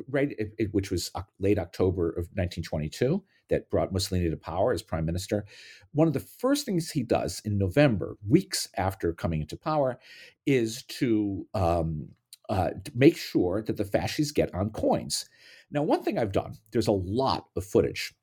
[0.08, 0.34] right,
[0.70, 5.44] which was late October of 1922, that brought Mussolini to power as prime minister.
[5.92, 9.98] One of the first things he does in November, weeks after coming into power,
[10.46, 12.08] is to um,
[12.52, 15.28] uh, make sure that the fasces get on coins.
[15.70, 18.14] Now, one thing I've done, there's a lot of footage,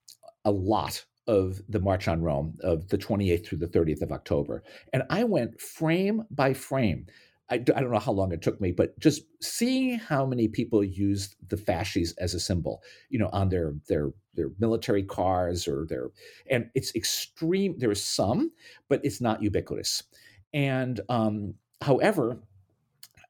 [0.45, 4.63] a lot of the March on Rome of the 28th through the 30th of October.
[4.93, 7.07] And I went frame by frame
[7.49, 10.83] I, I don't know how long it took me, but just seeing how many people
[10.83, 15.85] used the fasces as a symbol, you know, on their their their military cars or
[15.87, 16.09] their,
[16.49, 17.75] and it's extreme.
[17.77, 18.51] There is some,
[18.87, 20.03] but it's not ubiquitous.
[20.53, 22.39] And um, however,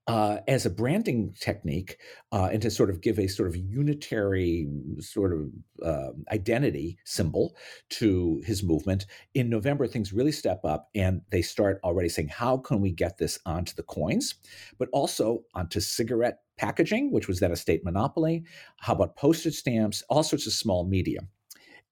[0.09, 1.99] uh, as a branding technique
[2.31, 4.67] uh, and to sort of give a sort of unitary
[4.97, 5.51] sort of
[5.85, 7.55] uh, identity symbol
[7.89, 9.05] to his movement.
[9.35, 13.19] In November, things really step up and they start already saying, how can we get
[13.19, 14.33] this onto the coins,
[14.79, 18.43] but also onto cigarette packaging, which was then a state monopoly?
[18.79, 21.19] How about postage stamps, all sorts of small media?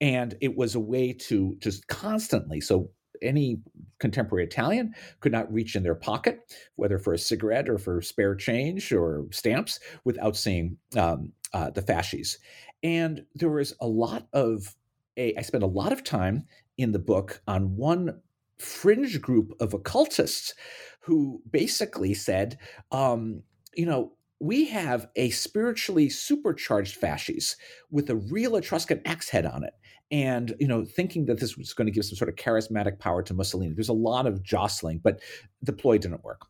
[0.01, 2.89] And it was a way to just constantly, so
[3.21, 3.60] any
[3.99, 6.39] contemporary Italian could not reach in their pocket,
[6.75, 11.82] whether for a cigarette or for spare change or stamps, without seeing um, uh, the
[11.82, 12.38] fasces.
[12.84, 14.75] And there was a lot of
[15.17, 16.45] a, I spent a lot of time
[16.77, 18.21] in the book on one
[18.60, 20.53] fringe group of occultists
[21.01, 22.58] who basically said,
[22.91, 23.43] um,
[23.75, 27.56] you know, we have a spiritually supercharged fasces
[27.89, 29.73] with a real Etruscan axe head on it
[30.12, 33.22] and you know thinking that this was going to give some sort of charismatic power
[33.22, 35.20] to mussolini there's a lot of jostling but
[35.62, 36.41] the ploy didn't work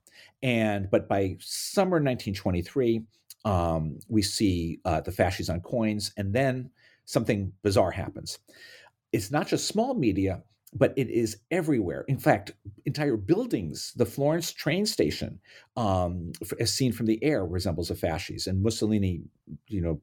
[0.44, 3.04] and but by summer 1923
[3.46, 6.70] um, we see uh, the fasces on coins and then
[7.06, 8.40] something bizarre happens
[9.12, 10.44] it's not just small media
[10.74, 12.04] but it is everywhere.
[12.08, 12.52] In fact,
[12.86, 15.40] entire buildings, the Florence train station,
[15.76, 19.22] um, as seen from the air, resembles a fasces, and Mussolini,
[19.68, 20.02] you know,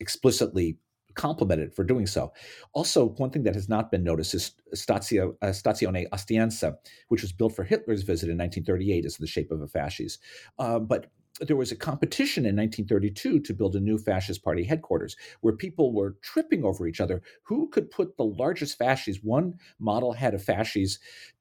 [0.00, 0.76] explicitly
[1.14, 2.32] complimented for doing so.
[2.72, 6.76] Also, one thing that has not been noticed is Stazio, uh, Stazione Ostiense,
[7.08, 10.18] which was built for Hitler's visit in 1938 as the shape of a fasces.
[10.58, 15.16] Uh, but there was a competition in 1932 to build a new fascist party headquarters
[15.40, 17.22] where people were tripping over each other.
[17.42, 19.20] Who could put the largest fasces?
[19.22, 21.00] One model had a fasces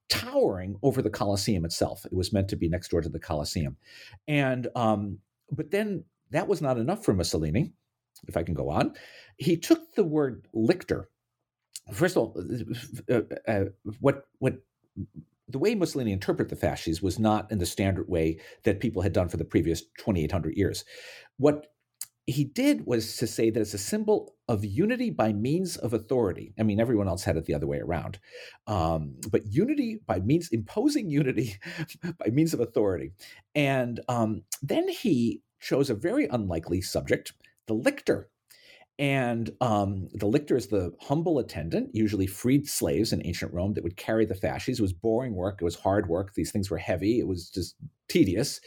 [0.09, 2.05] towering over the Colosseum itself.
[2.05, 3.77] It was meant to be next door to the Colosseum.
[4.27, 5.19] And, um,
[5.51, 7.73] but then that was not enough for Mussolini
[8.27, 8.93] if I can go on,
[9.37, 11.09] he took the word lictor.
[11.91, 12.43] First of all,
[13.09, 13.65] uh, uh,
[13.99, 14.59] what what
[15.49, 19.13] the way Mussolini interpreted the fasces was not in the standard way that people had
[19.13, 20.85] done for the previous 2,800 years.
[21.37, 21.67] What
[22.25, 26.53] he did was to say that it's a symbol of unity by means of authority.
[26.57, 28.19] I mean, everyone else had it the other way around.
[28.65, 31.57] Um, but unity by means, imposing unity
[32.03, 33.11] by means of authority.
[33.55, 37.33] And um, then he chose a very unlikely subject,
[37.67, 38.29] the lictor.
[38.99, 43.83] And um, the lictor is the humble attendant, usually freed slaves in ancient Rome that
[43.83, 44.77] would carry the fasces.
[44.77, 45.57] It was boring work.
[45.61, 46.35] It was hard work.
[46.35, 47.19] These things were heavy.
[47.19, 47.75] It was just
[48.07, 48.61] tedious.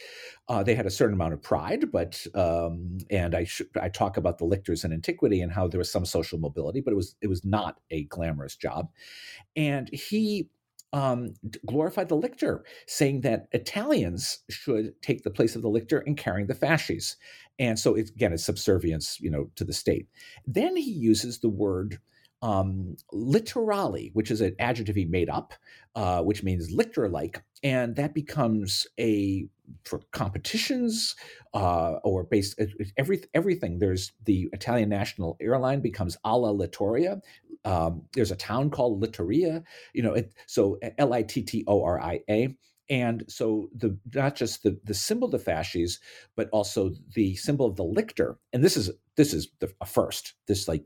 [0.48, 4.16] Uh, they had a certain amount of pride, but um, and I sh- I talk
[4.16, 7.14] about the lictors in antiquity and how there was some social mobility, but it was
[7.20, 8.90] it was not a glamorous job.
[9.54, 10.48] And he
[10.92, 11.34] um,
[11.66, 16.46] glorified the lictor, saying that Italians should take the place of the lictor in carrying
[16.46, 17.16] the fasces.
[17.58, 20.08] And so, again, it's subservience, you know, to the state.
[20.46, 21.98] Then he uses the word
[22.42, 25.54] um, Littoriali, which is an adjective he made up,
[25.94, 29.48] uh, which means lictor-like, and that becomes a
[29.84, 31.16] for competitions
[31.54, 32.60] uh, or based
[32.96, 33.78] every everything.
[33.78, 37.20] There's the Italian national airline becomes Ala Littoria.
[37.64, 39.64] Um, there's a town called Littoria.
[39.92, 42.56] You know, it, so L I T T O R I A.
[42.88, 45.98] And so the not just the the symbol of the fasces,
[46.36, 48.38] but also the symbol of the lictor.
[48.52, 50.34] And this is this is the, a first.
[50.46, 50.84] This like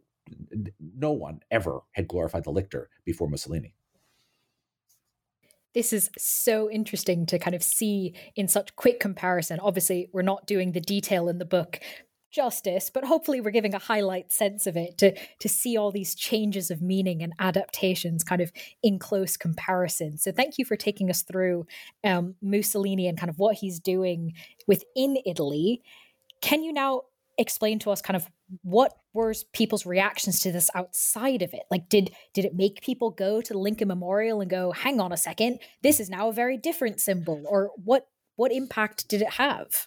[0.97, 3.75] no one ever had glorified the lictor before Mussolini.
[5.73, 9.61] This is so interesting to kind of see in such quick comparison.
[9.61, 11.81] Obviously, we're not doing the detail in the book
[12.31, 16.15] justice, but hopefully we're giving a highlight sense of it to to see all these
[16.15, 20.19] changes of meaning and adaptations kind of in close comparison.
[20.19, 21.67] So thank you for taking us through
[22.05, 24.35] um, Mussolini and kind of what he's doing
[24.67, 25.83] within Italy.
[26.41, 27.03] Can you now
[27.39, 28.29] explain to us kind of
[28.63, 33.11] what were people's reactions to this outside of it like did did it make people
[33.11, 36.33] go to the lincoln memorial and go hang on a second this is now a
[36.33, 39.87] very different symbol or what what impact did it have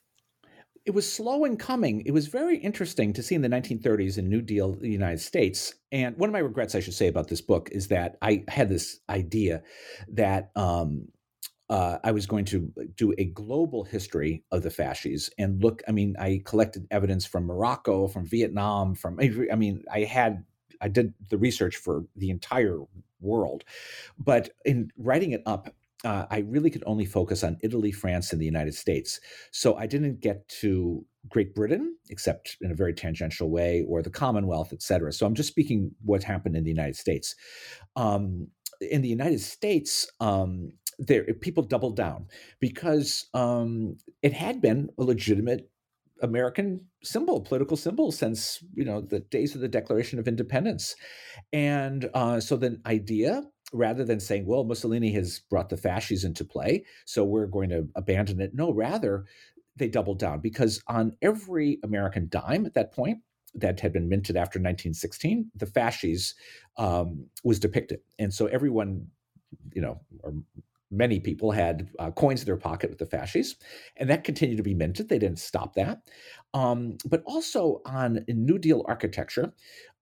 [0.85, 2.01] it was slow in coming.
[2.05, 5.73] It was very interesting to see in the 1930s in New Deal the United States.
[5.91, 8.69] And one of my regrets, I should say, about this book is that I had
[8.69, 9.63] this idea
[10.09, 11.07] that um,
[11.69, 15.81] uh, I was going to do a global history of the fasces and look.
[15.87, 20.43] I mean, I collected evidence from Morocco, from Vietnam, from I mean, I had
[20.81, 22.79] I did the research for the entire
[23.21, 23.63] world,
[24.17, 28.41] but in writing it up, uh, I really could only focus on Italy, France, and
[28.41, 29.19] the United States.
[29.51, 34.09] So I didn't get to Great Britain, except in a very tangential way, or the
[34.09, 35.13] Commonwealth, et cetera.
[35.13, 37.35] So I'm just speaking what happened in the United States.
[37.95, 38.47] Um,
[38.81, 42.27] in the United States, um, there people doubled down
[42.59, 45.69] because um, it had been a legitimate
[46.21, 50.95] American symbol, political symbol since you know the days of the Declaration of Independence,
[51.51, 53.43] and uh, so the idea,
[53.73, 57.87] rather than saying, "Well, Mussolini has brought the fasces into play, so we're going to
[57.95, 59.25] abandon it," no, rather
[59.75, 63.19] they doubled down because on every American dime at that point
[63.55, 66.35] that had been minted after 1916, the fasces
[66.77, 69.07] um, was depicted, and so everyone,
[69.73, 70.33] you know, or
[70.93, 73.55] many people had uh, coins in their pocket with the fasces,
[73.97, 75.09] and that continued to be minted.
[75.09, 76.01] They didn't stop that.
[76.53, 79.53] Um, but also on New Deal architecture,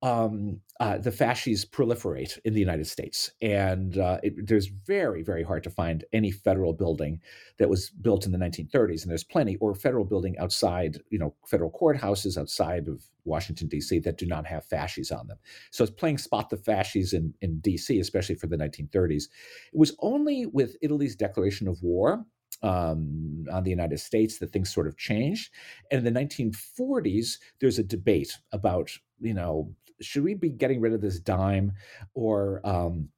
[0.01, 5.43] um, uh, the fasces proliferate in the United States, and uh, it, there's very, very
[5.43, 7.21] hard to find any federal building
[7.59, 11.35] that was built in the 1930s, and there's plenty, or federal building outside, you know,
[11.45, 13.99] federal courthouses outside of Washington D.C.
[13.99, 15.37] that do not have fasces on them.
[15.69, 19.25] So it's playing spot the fasces in in D.C., especially for the 1930s.
[19.71, 22.25] It was only with Italy's declaration of war
[22.63, 25.51] um, on the United States that things sort of changed.
[25.89, 28.91] And in the 1940s, there's a debate about,
[29.21, 31.73] you know, should we be getting rid of this dime
[32.13, 33.09] or, um,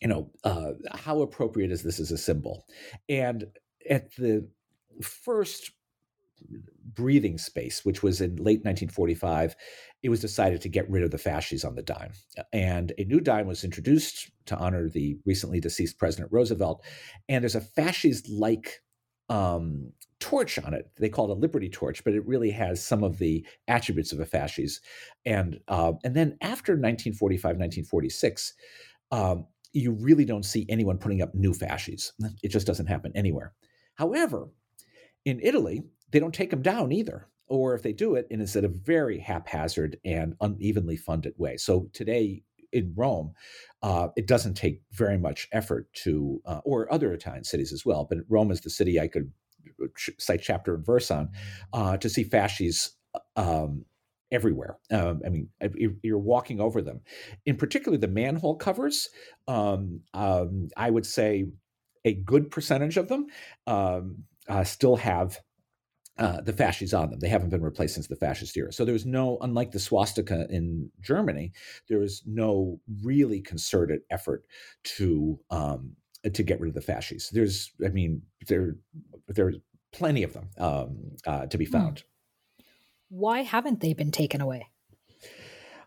[0.00, 2.66] you know, uh, how appropriate is this as a symbol?
[3.08, 3.46] And
[3.88, 4.48] at the
[5.02, 5.70] first
[6.94, 9.56] breathing space, which was in late 1945,
[10.02, 12.12] it was decided to get rid of the fasces on the dime.
[12.52, 16.84] And a new dime was introduced to honor the recently deceased President Roosevelt.
[17.28, 18.82] And there's a fasces like
[19.28, 19.92] um,
[20.24, 20.90] torch on it.
[20.96, 24.20] They call it a Liberty torch, but it really has some of the attributes of
[24.20, 24.80] a fasces.
[25.26, 28.54] And uh, and then after 1945, 1946,
[29.12, 32.14] um, you really don't see anyone putting up new fasces.
[32.42, 33.52] It just doesn't happen anywhere.
[33.96, 34.48] However,
[35.26, 37.28] in Italy, they don't take them down either.
[37.46, 41.58] Or if they do it, it's in a very haphazard and unevenly funded way.
[41.58, 43.34] So today in Rome,
[43.82, 48.06] uh, it doesn't take very much effort to, uh, or other Italian cities as well,
[48.08, 49.30] but Rome is the city I could
[50.18, 51.30] cite chapter and verse on,
[51.72, 52.96] uh, to see fasces
[53.36, 53.84] um,
[54.32, 54.78] everywhere.
[54.90, 55.48] Um, I mean,
[56.02, 57.00] you're walking over them.
[57.46, 59.08] In particular, the manhole covers,
[59.48, 61.46] um, um, I would say
[62.04, 63.26] a good percentage of them
[63.66, 65.40] um, uh, still have
[66.18, 67.18] uh, the fasces on them.
[67.18, 68.72] They haven't been replaced since the fascist era.
[68.72, 71.52] So there's no, unlike the swastika in Germany,
[71.88, 74.44] there is no really concerted effort
[74.96, 75.96] to um,
[76.32, 77.30] to get rid of the fasces.
[77.32, 78.76] There's, I mean, there
[79.28, 79.56] there's
[79.92, 81.72] plenty of them um, uh, to be hmm.
[81.72, 82.02] found.
[83.08, 84.66] Why haven't they been taken away?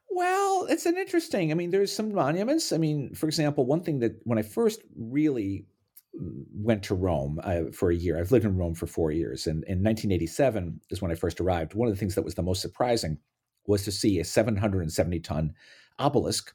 [0.09, 1.51] Well, it's an interesting.
[1.51, 2.71] I mean, there's some monuments.
[2.71, 5.65] I mean, for example, one thing that when I first really
[6.53, 8.19] went to Rome uh, for a year.
[8.19, 9.47] I've lived in Rome for four years.
[9.47, 11.73] And in 1987 is when I first arrived.
[11.73, 13.17] One of the things that was the most surprising
[13.65, 15.53] was to see a 770 ton
[15.99, 16.53] obelisk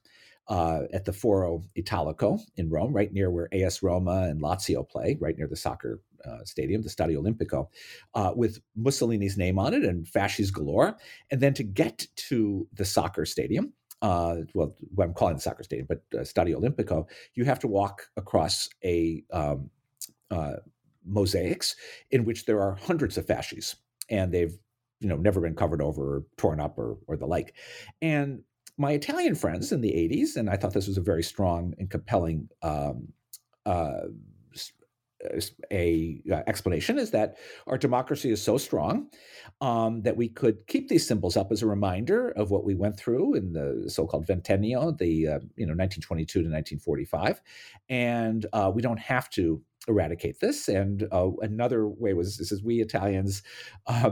[0.48, 5.16] uh, at the Foro Italico in Rome, right near where AS Roma and Lazio play,
[5.20, 7.68] right near the soccer uh, stadium, the Stadio Olimpico,
[8.14, 10.96] uh, with Mussolini's name on it and fasces galore.
[11.30, 13.72] And then to get to the soccer stadium,
[14.02, 18.08] uh, well, I'm calling the soccer stadium, but uh, Stadio Olimpico, you have to walk
[18.16, 19.70] across a um,
[20.30, 20.54] uh,
[21.04, 21.76] mosaics
[22.10, 23.76] in which there are hundreds of fasces,
[24.10, 24.58] and they've
[25.00, 27.54] you know never been covered over or torn up or or the like.
[28.00, 28.42] And
[28.82, 31.88] my Italian friends in the 80s, and I thought this was a very strong and
[31.88, 33.12] compelling um,
[33.64, 34.08] uh,
[35.70, 37.36] a uh, explanation is that
[37.68, 39.08] our democracy is so strong
[39.60, 42.96] um, that we could keep these symbols up as a reminder of what we went
[42.96, 47.40] through in the so-called ventennio, the uh, you know 1922 to 1945,
[47.88, 50.68] and uh, we don't have to eradicate this.
[50.68, 53.42] And uh, another way was this is we Italians,
[53.86, 54.10] uh,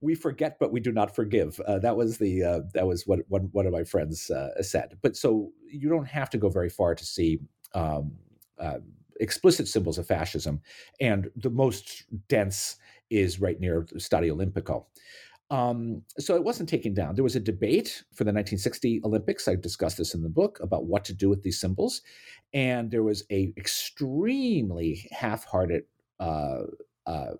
[0.00, 1.60] we forget but we do not forgive.
[1.60, 4.98] Uh, that was the uh, that was what one one of my friends uh, said.
[5.02, 7.38] But so you don't have to go very far to see.
[7.74, 8.12] Um,
[8.58, 8.78] uh,
[9.20, 10.60] explicit symbols of fascism,
[11.00, 12.76] and the most dense
[13.10, 14.86] is right near Stadio Olimpico.
[15.50, 17.16] Um, so it wasn't taken down.
[17.16, 19.48] There was a debate for the 1960 Olympics.
[19.48, 22.02] I discussed this in the book about what to do with these symbols,
[22.54, 25.84] and there was a extremely half-hearted
[26.20, 26.62] uh,
[27.06, 27.32] uh,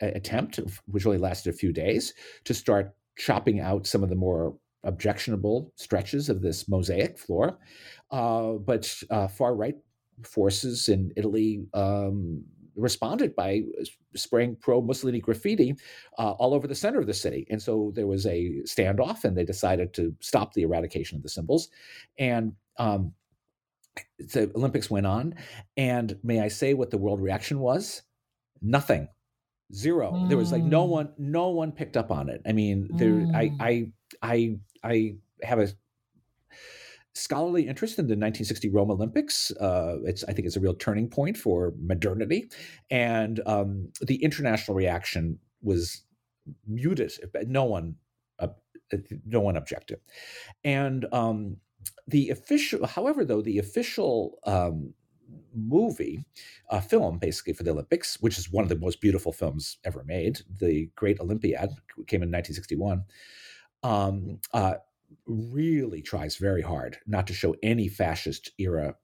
[0.00, 2.12] attempt, which only lasted a few days,
[2.44, 7.58] to start chopping out some of the more objectionable stretches of this mosaic floor.
[8.10, 9.76] Uh, but uh, far right
[10.22, 12.44] forces in Italy um,
[12.78, 13.62] responded by
[14.14, 15.74] spraying pro Mussolini graffiti
[16.18, 17.46] uh, all over the center of the city.
[17.50, 21.28] And so there was a standoff, and they decided to stop the eradication of the
[21.28, 21.68] symbols.
[22.18, 23.12] And um,
[24.18, 25.34] the Olympics went on.
[25.76, 28.02] And may I say what the world reaction was?
[28.62, 29.08] Nothing.
[29.74, 30.12] Zero.
[30.12, 30.28] Mm.
[30.28, 30.90] There was like no mm.
[30.90, 32.40] one, no one picked up on it.
[32.46, 33.34] I mean, there, mm.
[33.34, 35.68] I, I, I, I have a
[37.18, 39.50] scholarly interest in the 1960 Rome Olympics.
[39.52, 42.50] Uh, it's I think it's a real turning point for modernity,
[42.90, 46.02] and um, the international reaction was
[46.66, 47.12] muted.
[47.46, 47.96] No one,
[48.38, 48.48] uh,
[49.26, 50.00] no one objected,
[50.64, 51.56] and um,
[52.06, 52.86] the official.
[52.86, 54.94] However, though the official um,
[55.54, 56.24] movie,
[56.70, 60.04] a film basically for the Olympics, which is one of the most beautiful films ever
[60.04, 61.70] made, The Great Olympiad,
[62.06, 63.04] came in 1961.
[63.82, 64.74] Um, uh,
[65.26, 68.94] really tries very hard not to show any fascist era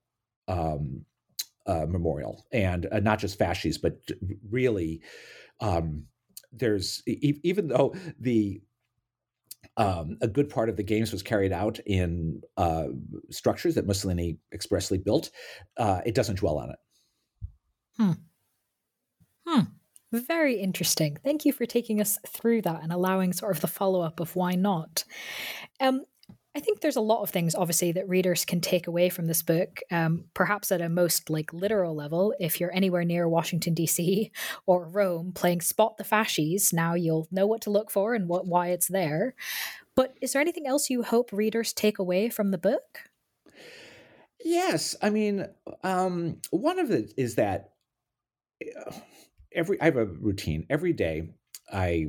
[0.47, 1.05] um,
[1.65, 3.99] uh, memorial, and uh, not just fascists, but
[4.49, 5.01] really,
[5.59, 6.05] um,
[6.51, 8.61] there's e- even though the
[9.77, 12.87] um, a good part of the games was carried out in uh,
[13.29, 15.31] structures that Mussolini expressly built.
[15.77, 16.77] Uh, it doesn't dwell on it.
[17.97, 18.11] Hmm.
[20.21, 21.17] Very interesting.
[21.23, 24.35] Thank you for taking us through that and allowing sort of the follow up of
[24.35, 25.03] why not.
[25.79, 26.03] Um,
[26.55, 29.43] I think there's a lot of things, obviously, that readers can take away from this
[29.43, 29.81] book.
[29.91, 34.31] Um, perhaps at a most like literal level, if you're anywhere near Washington D.C.
[34.65, 38.47] or Rome playing Spot the Fasces, now you'll know what to look for and what
[38.47, 39.35] why it's there.
[39.95, 43.09] But is there anything else you hope readers take away from the book?
[44.43, 45.47] Yes, I mean,
[45.83, 47.71] um, one of it is that
[49.55, 51.29] every I have a routine every day.
[51.71, 52.07] I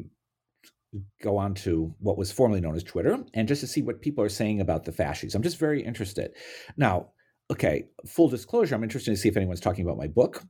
[1.23, 4.25] go on to what was formerly known as Twitter and just to see what people
[4.25, 5.35] are saying about the fasces.
[5.35, 6.33] I'm just very interested.
[6.77, 7.11] Now,
[7.51, 10.43] okay, full disclosure, I'm interested to see if anyone's talking about my book,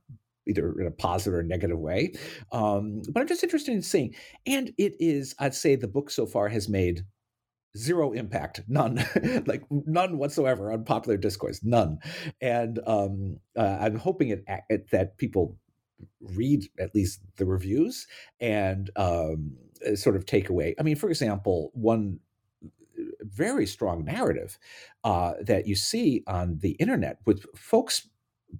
[0.47, 2.13] either in a positive or negative way.
[2.51, 4.15] Um, but I'm just interested in seeing.
[4.45, 7.01] And it is, I'd say the book so far has made
[7.75, 9.05] zero impact none
[9.45, 11.99] like none whatsoever on popular discourse none
[12.41, 15.55] and um, uh, i'm hoping it, it, that people
[16.21, 18.07] read at least the reviews
[18.39, 20.73] and um, uh, sort of takeaway.
[20.79, 22.19] I mean, for example, one
[22.63, 24.57] uh, very strong narrative
[25.03, 28.09] uh, that you see on the internet with folks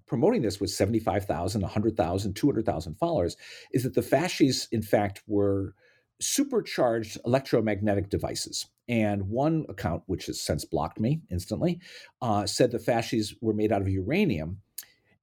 [0.06, 3.38] promoting this with 75,000, 100,000, 200,000 followers
[3.72, 5.74] is that the fasces, in fact, were
[6.20, 8.68] supercharged electromagnetic devices.
[8.90, 11.80] And one account, which has since blocked me instantly,
[12.22, 14.62] uh, said the fasces were made out of uranium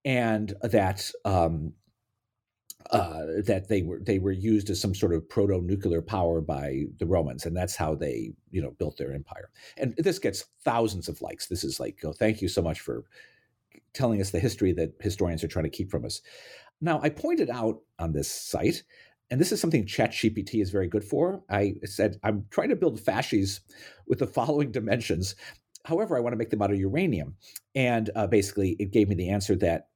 [0.05, 1.73] and that um,
[2.91, 6.85] uh, that they were they were used as some sort of proto nuclear power by
[6.99, 9.51] the Romans, and that's how they you know built their empire.
[9.77, 11.47] And this gets thousands of likes.
[11.47, 13.05] This is like, oh, thank you so much for
[13.95, 16.21] telling us the history that historians are trying to keep from us.
[16.81, 18.83] Now, I pointed out on this site,
[19.31, 21.43] and this is something ChatGPT is very good for.
[21.49, 23.61] I said I'm trying to build fasces
[24.07, 25.37] with the following dimensions.
[25.87, 27.37] However, I want to make them out of uranium,
[27.75, 29.89] and uh, basically, it gave me the answer that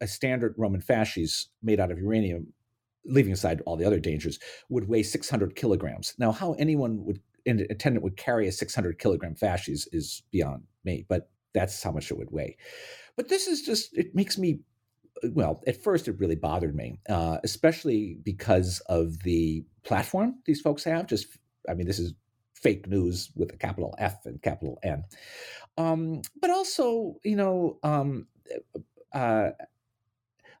[0.00, 2.52] a standard Roman fasces made out of uranium,
[3.04, 4.38] leaving aside all the other dangers,
[4.68, 6.14] would weigh 600 kilograms.
[6.18, 11.04] Now, how anyone would, an attendant would carry a 600 kilogram fasces is beyond me,
[11.08, 12.56] but that's how much it would weigh.
[13.16, 14.60] But this is just, it makes me,
[15.32, 20.84] well, at first it really bothered me, uh, especially because of the platform these folks
[20.84, 21.06] have.
[21.06, 21.26] Just,
[21.68, 22.14] I mean, this is
[22.54, 25.04] fake news with a capital F and capital N.
[25.76, 28.26] Um, but also, you know, um,
[29.14, 29.50] uh,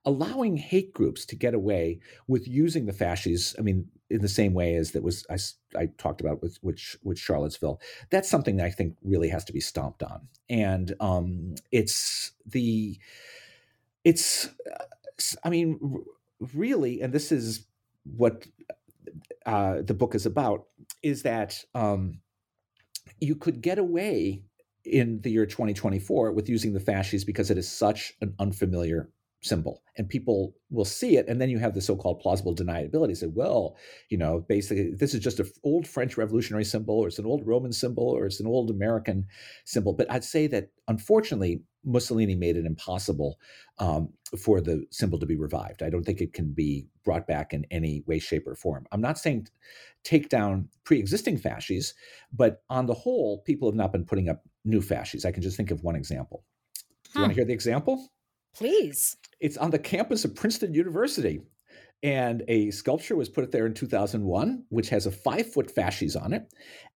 [0.04, 3.54] allowing hate groups to get away with using the fasces.
[3.58, 5.38] I mean, in the same way as that was I,
[5.78, 7.80] I talked about with, with with Charlottesville.
[8.10, 12.98] That's something that I think really has to be stomped on, and um, it's the
[14.04, 14.48] it's
[15.42, 16.04] I mean
[16.54, 17.66] really, and this is
[18.04, 18.46] what
[19.46, 20.66] uh, the book is about,
[21.02, 22.20] is that um,
[23.20, 24.42] you could get away
[24.84, 29.10] in the year 2024 with using the fasces because it is such an unfamiliar
[29.44, 29.82] symbol.
[29.96, 33.16] And people will see it and then you have the so-called plausible deniability.
[33.16, 33.76] Say well
[34.08, 37.46] you know basically this is just an old french revolutionary symbol or it's an old
[37.46, 39.26] roman symbol or it's an old american
[39.66, 39.92] symbol.
[39.92, 43.38] But i'd say that unfortunately mussolini made it impossible
[43.78, 44.08] um,
[44.38, 45.82] for the symbol to be revived.
[45.82, 48.86] I don't think it can be brought back in any way shape or form.
[48.90, 49.48] I'm not saying
[50.04, 51.92] take down pre-existing fasces
[52.32, 55.56] but on the whole people have not been putting up new fasces i can just
[55.56, 56.44] think of one example
[57.04, 58.08] do you want to hear the example
[58.54, 59.16] Please.
[59.40, 61.40] It's on the campus of Princeton University.
[62.02, 66.34] And a sculpture was put there in 2001, which has a five foot fasces on
[66.34, 66.42] it,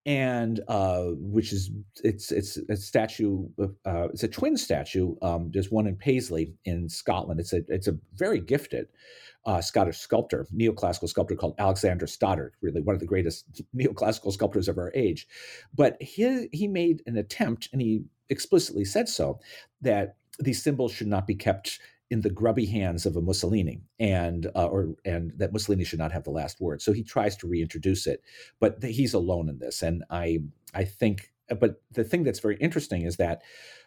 [0.05, 1.71] and uh, which is
[2.05, 3.49] it's it's a statue.
[3.59, 5.15] Uh, it's a twin statue.
[5.23, 7.41] Um, there's one in Paisley in Scotland.
[7.41, 8.89] It's a it's a very gifted
[9.47, 14.69] uh, Scottish sculptor, neoclassical sculptor called Alexander Stoddart, really one of the greatest neoclassical sculptors
[14.69, 15.27] of our age.
[15.75, 19.41] But he he made an attempt, and he explicitly said so,
[19.81, 21.81] that these symbols should not be kept
[22.11, 26.13] in the grubby hands of a Mussolini, and uh, or and that Mussolini should not
[26.13, 26.83] have the last word.
[26.83, 28.23] So he tries to reintroduce it,
[28.61, 29.83] but he's alone in this.
[29.83, 30.41] And I
[30.75, 33.43] I think but the thing that's very interesting is that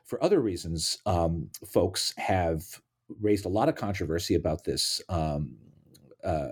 [0.05, 2.81] for other reasons, um, folks have
[3.19, 5.01] raised a lot of controversy about this.
[5.09, 5.57] Um,
[6.23, 6.49] uh,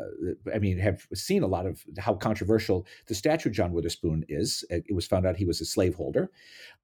[0.53, 4.65] I mean, have seen a lot of how controversial the statue John Witherspoon is.
[4.69, 6.31] It was found out he was a slaveholder,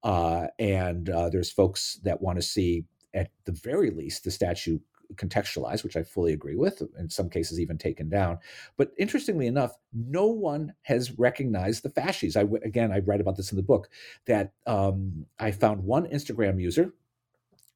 [0.02, 4.78] uh, and uh, there's folks that want to see, at the very least, the statue
[5.14, 8.38] contextualized, which I fully agree with, in some cases even taken down.
[8.76, 12.36] But interestingly enough, no one has recognized the fasces.
[12.36, 13.88] I again, I write about this in the book
[14.26, 16.92] that um, I found one Instagram user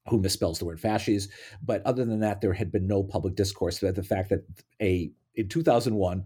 [0.09, 1.29] who misspells the word fasces,
[1.61, 4.43] but other than that, there had been no public discourse about the fact that
[4.81, 6.23] a in 2001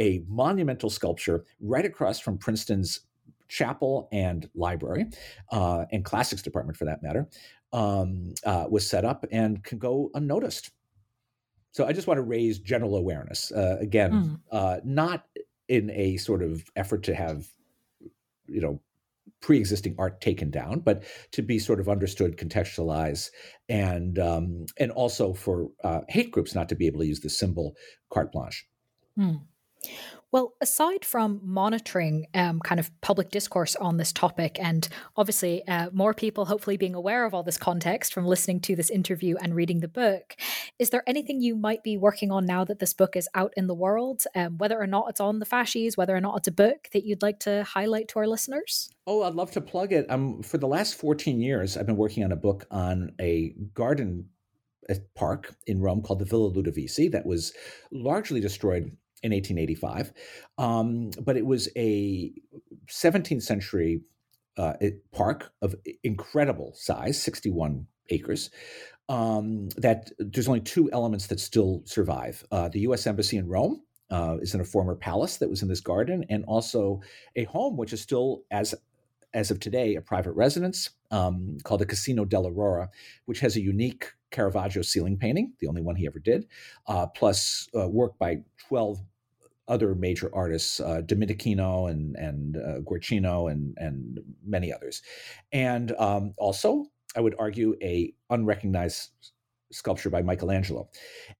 [0.00, 3.00] a monumental sculpture right across from Princeton's
[3.48, 5.06] chapel and library
[5.50, 7.28] uh, and classics department for that matter
[7.72, 10.70] um, uh, was set up and can go unnoticed.
[11.72, 13.52] So I just want to raise general awareness.
[13.52, 14.40] Uh, again, mm.
[14.50, 15.26] uh, not
[15.68, 17.46] in a sort of effort to have,
[18.46, 18.80] you know,
[19.40, 23.28] pre-existing art taken down, but to be sort of understood, contextualized,
[23.68, 27.30] and um, and also for uh, hate groups not to be able to use the
[27.30, 27.74] symbol
[28.12, 28.66] carte blanche.
[29.18, 29.42] Mm.
[30.30, 35.88] Well, aside from monitoring um, kind of public discourse on this topic, and obviously uh,
[35.90, 39.54] more people hopefully being aware of all this context from listening to this interview and
[39.54, 40.36] reading the book,
[40.78, 43.68] is there anything you might be working on now that this book is out in
[43.68, 46.52] the world, um, whether or not it's on the fasces, whether or not it's a
[46.52, 48.90] book that you'd like to highlight to our listeners?
[49.06, 50.10] Oh, I'd love to plug it.
[50.10, 54.28] Um, for the last 14 years, I've been working on a book on a garden
[55.14, 57.52] park in Rome called the Villa Ludovisi that was
[57.90, 60.12] largely destroyed in 1885.
[60.58, 62.32] Um, but it was a
[62.88, 64.00] 17th century
[64.56, 64.74] uh,
[65.12, 68.50] park of incredible size, 61 acres.
[69.08, 72.44] Um, that there's only two elements that still survive.
[72.52, 73.06] Uh, the U.S.
[73.06, 76.44] Embassy in Rome uh, is in a former palace that was in this garden, and
[76.44, 77.00] also
[77.34, 78.74] a home which is still as
[79.34, 82.88] as of today a private residence um, called the Casino dell'Aurora,
[83.26, 86.46] which has a unique Caravaggio ceiling painting, the only one he ever did,
[86.86, 89.00] uh, plus uh, work by 12
[89.68, 95.02] other major artists, uh, Domenichino and, and uh, Guercino and, and many others.
[95.52, 99.10] And um, also, I would argue, a unrecognized
[99.70, 100.88] sculpture by Michelangelo.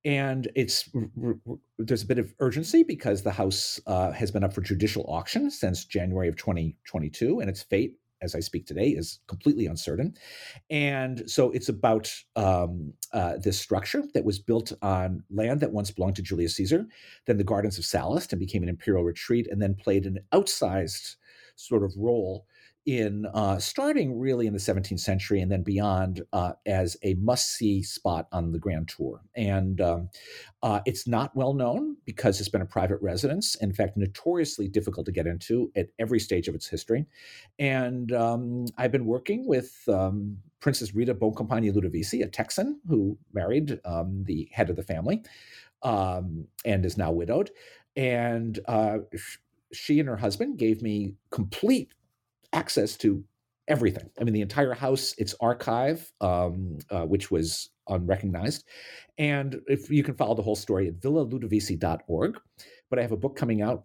[0.04, 0.88] And it's
[1.78, 5.50] there's a bit of urgency because the house uh, has been up for judicial auction
[5.50, 10.14] since January of 2022, and its fate as I speak today, is completely uncertain.
[10.70, 15.90] And so it's about um, uh, this structure that was built on land that once
[15.90, 16.86] belonged to Julius Caesar,
[17.26, 21.16] then the Gardens of Sallust, and became an imperial retreat, and then played an outsized
[21.56, 22.46] sort of role
[22.88, 27.50] in uh, starting really in the 17th century and then beyond uh, as a must
[27.50, 29.20] see spot on the Grand Tour.
[29.36, 30.08] And um,
[30.62, 35.04] uh, it's not well known because it's been a private residence, in fact, notoriously difficult
[35.04, 37.04] to get into at every stage of its history.
[37.58, 43.78] And um, I've been working with um, Princess Rita Boncompagni Ludovisi, a Texan who married
[43.84, 45.22] um, the head of the family
[45.82, 47.50] um, and is now widowed.
[47.96, 49.00] And uh,
[49.74, 51.92] she and her husband gave me complete
[52.52, 53.24] access to
[53.68, 54.10] everything.
[54.18, 58.64] I mean, the entire house, its archive, um, uh, which was unrecognized.
[59.18, 62.38] And if you can follow the whole story at villaludovisi.org.
[62.90, 63.84] But I have a book coming out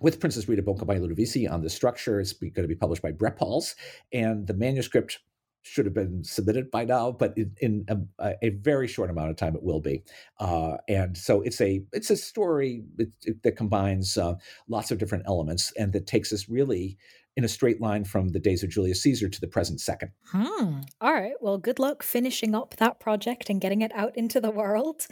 [0.00, 2.20] with Princess Rita Boncompagni Ludovisi on the structure.
[2.20, 3.74] It's going to be published by Brepols.
[4.12, 5.20] And the manuscript
[5.62, 9.36] should have been submitted by now, but in, in a, a, very short amount of
[9.36, 10.02] time it will be.
[10.38, 13.10] Uh, and so it's a it's a story that,
[13.42, 14.34] that combines uh,
[14.68, 16.98] lots of different elements and that takes us really
[17.36, 20.10] in a straight line from the days of Julius Caesar to the present second.
[20.26, 20.80] Hmm.
[21.00, 21.34] All right.
[21.40, 25.06] Well, good luck finishing up that project and getting it out into the world.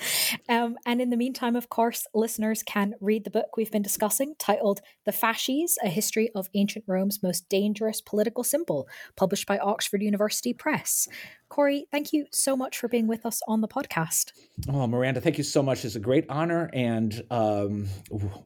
[0.49, 4.35] Um, and in the meantime, of course, listeners can read the book we've been discussing
[4.39, 10.03] titled The Fasces A History of Ancient Rome's Most Dangerous Political Symbol, published by Oxford
[10.03, 11.09] University Press.
[11.53, 14.33] Corey, thank you so much for being with us on the podcast.
[14.71, 15.85] Oh, Miranda, thank you so much.
[15.85, 17.89] It's a great honor, and um,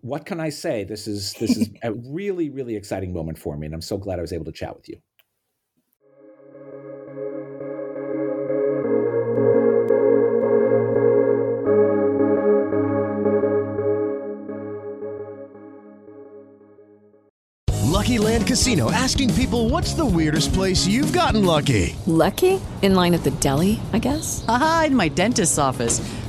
[0.01, 0.83] what can I say?
[0.83, 4.19] This is this is a really really exciting moment for me, and I'm so glad
[4.19, 4.99] I was able to chat with you.
[17.83, 21.97] Lucky Land Casino asking people what's the weirdest place you've gotten lucky?
[22.07, 22.61] Lucky?
[22.83, 24.45] In line at the deli, I guess?
[24.47, 26.01] Aha, in my dentist's office.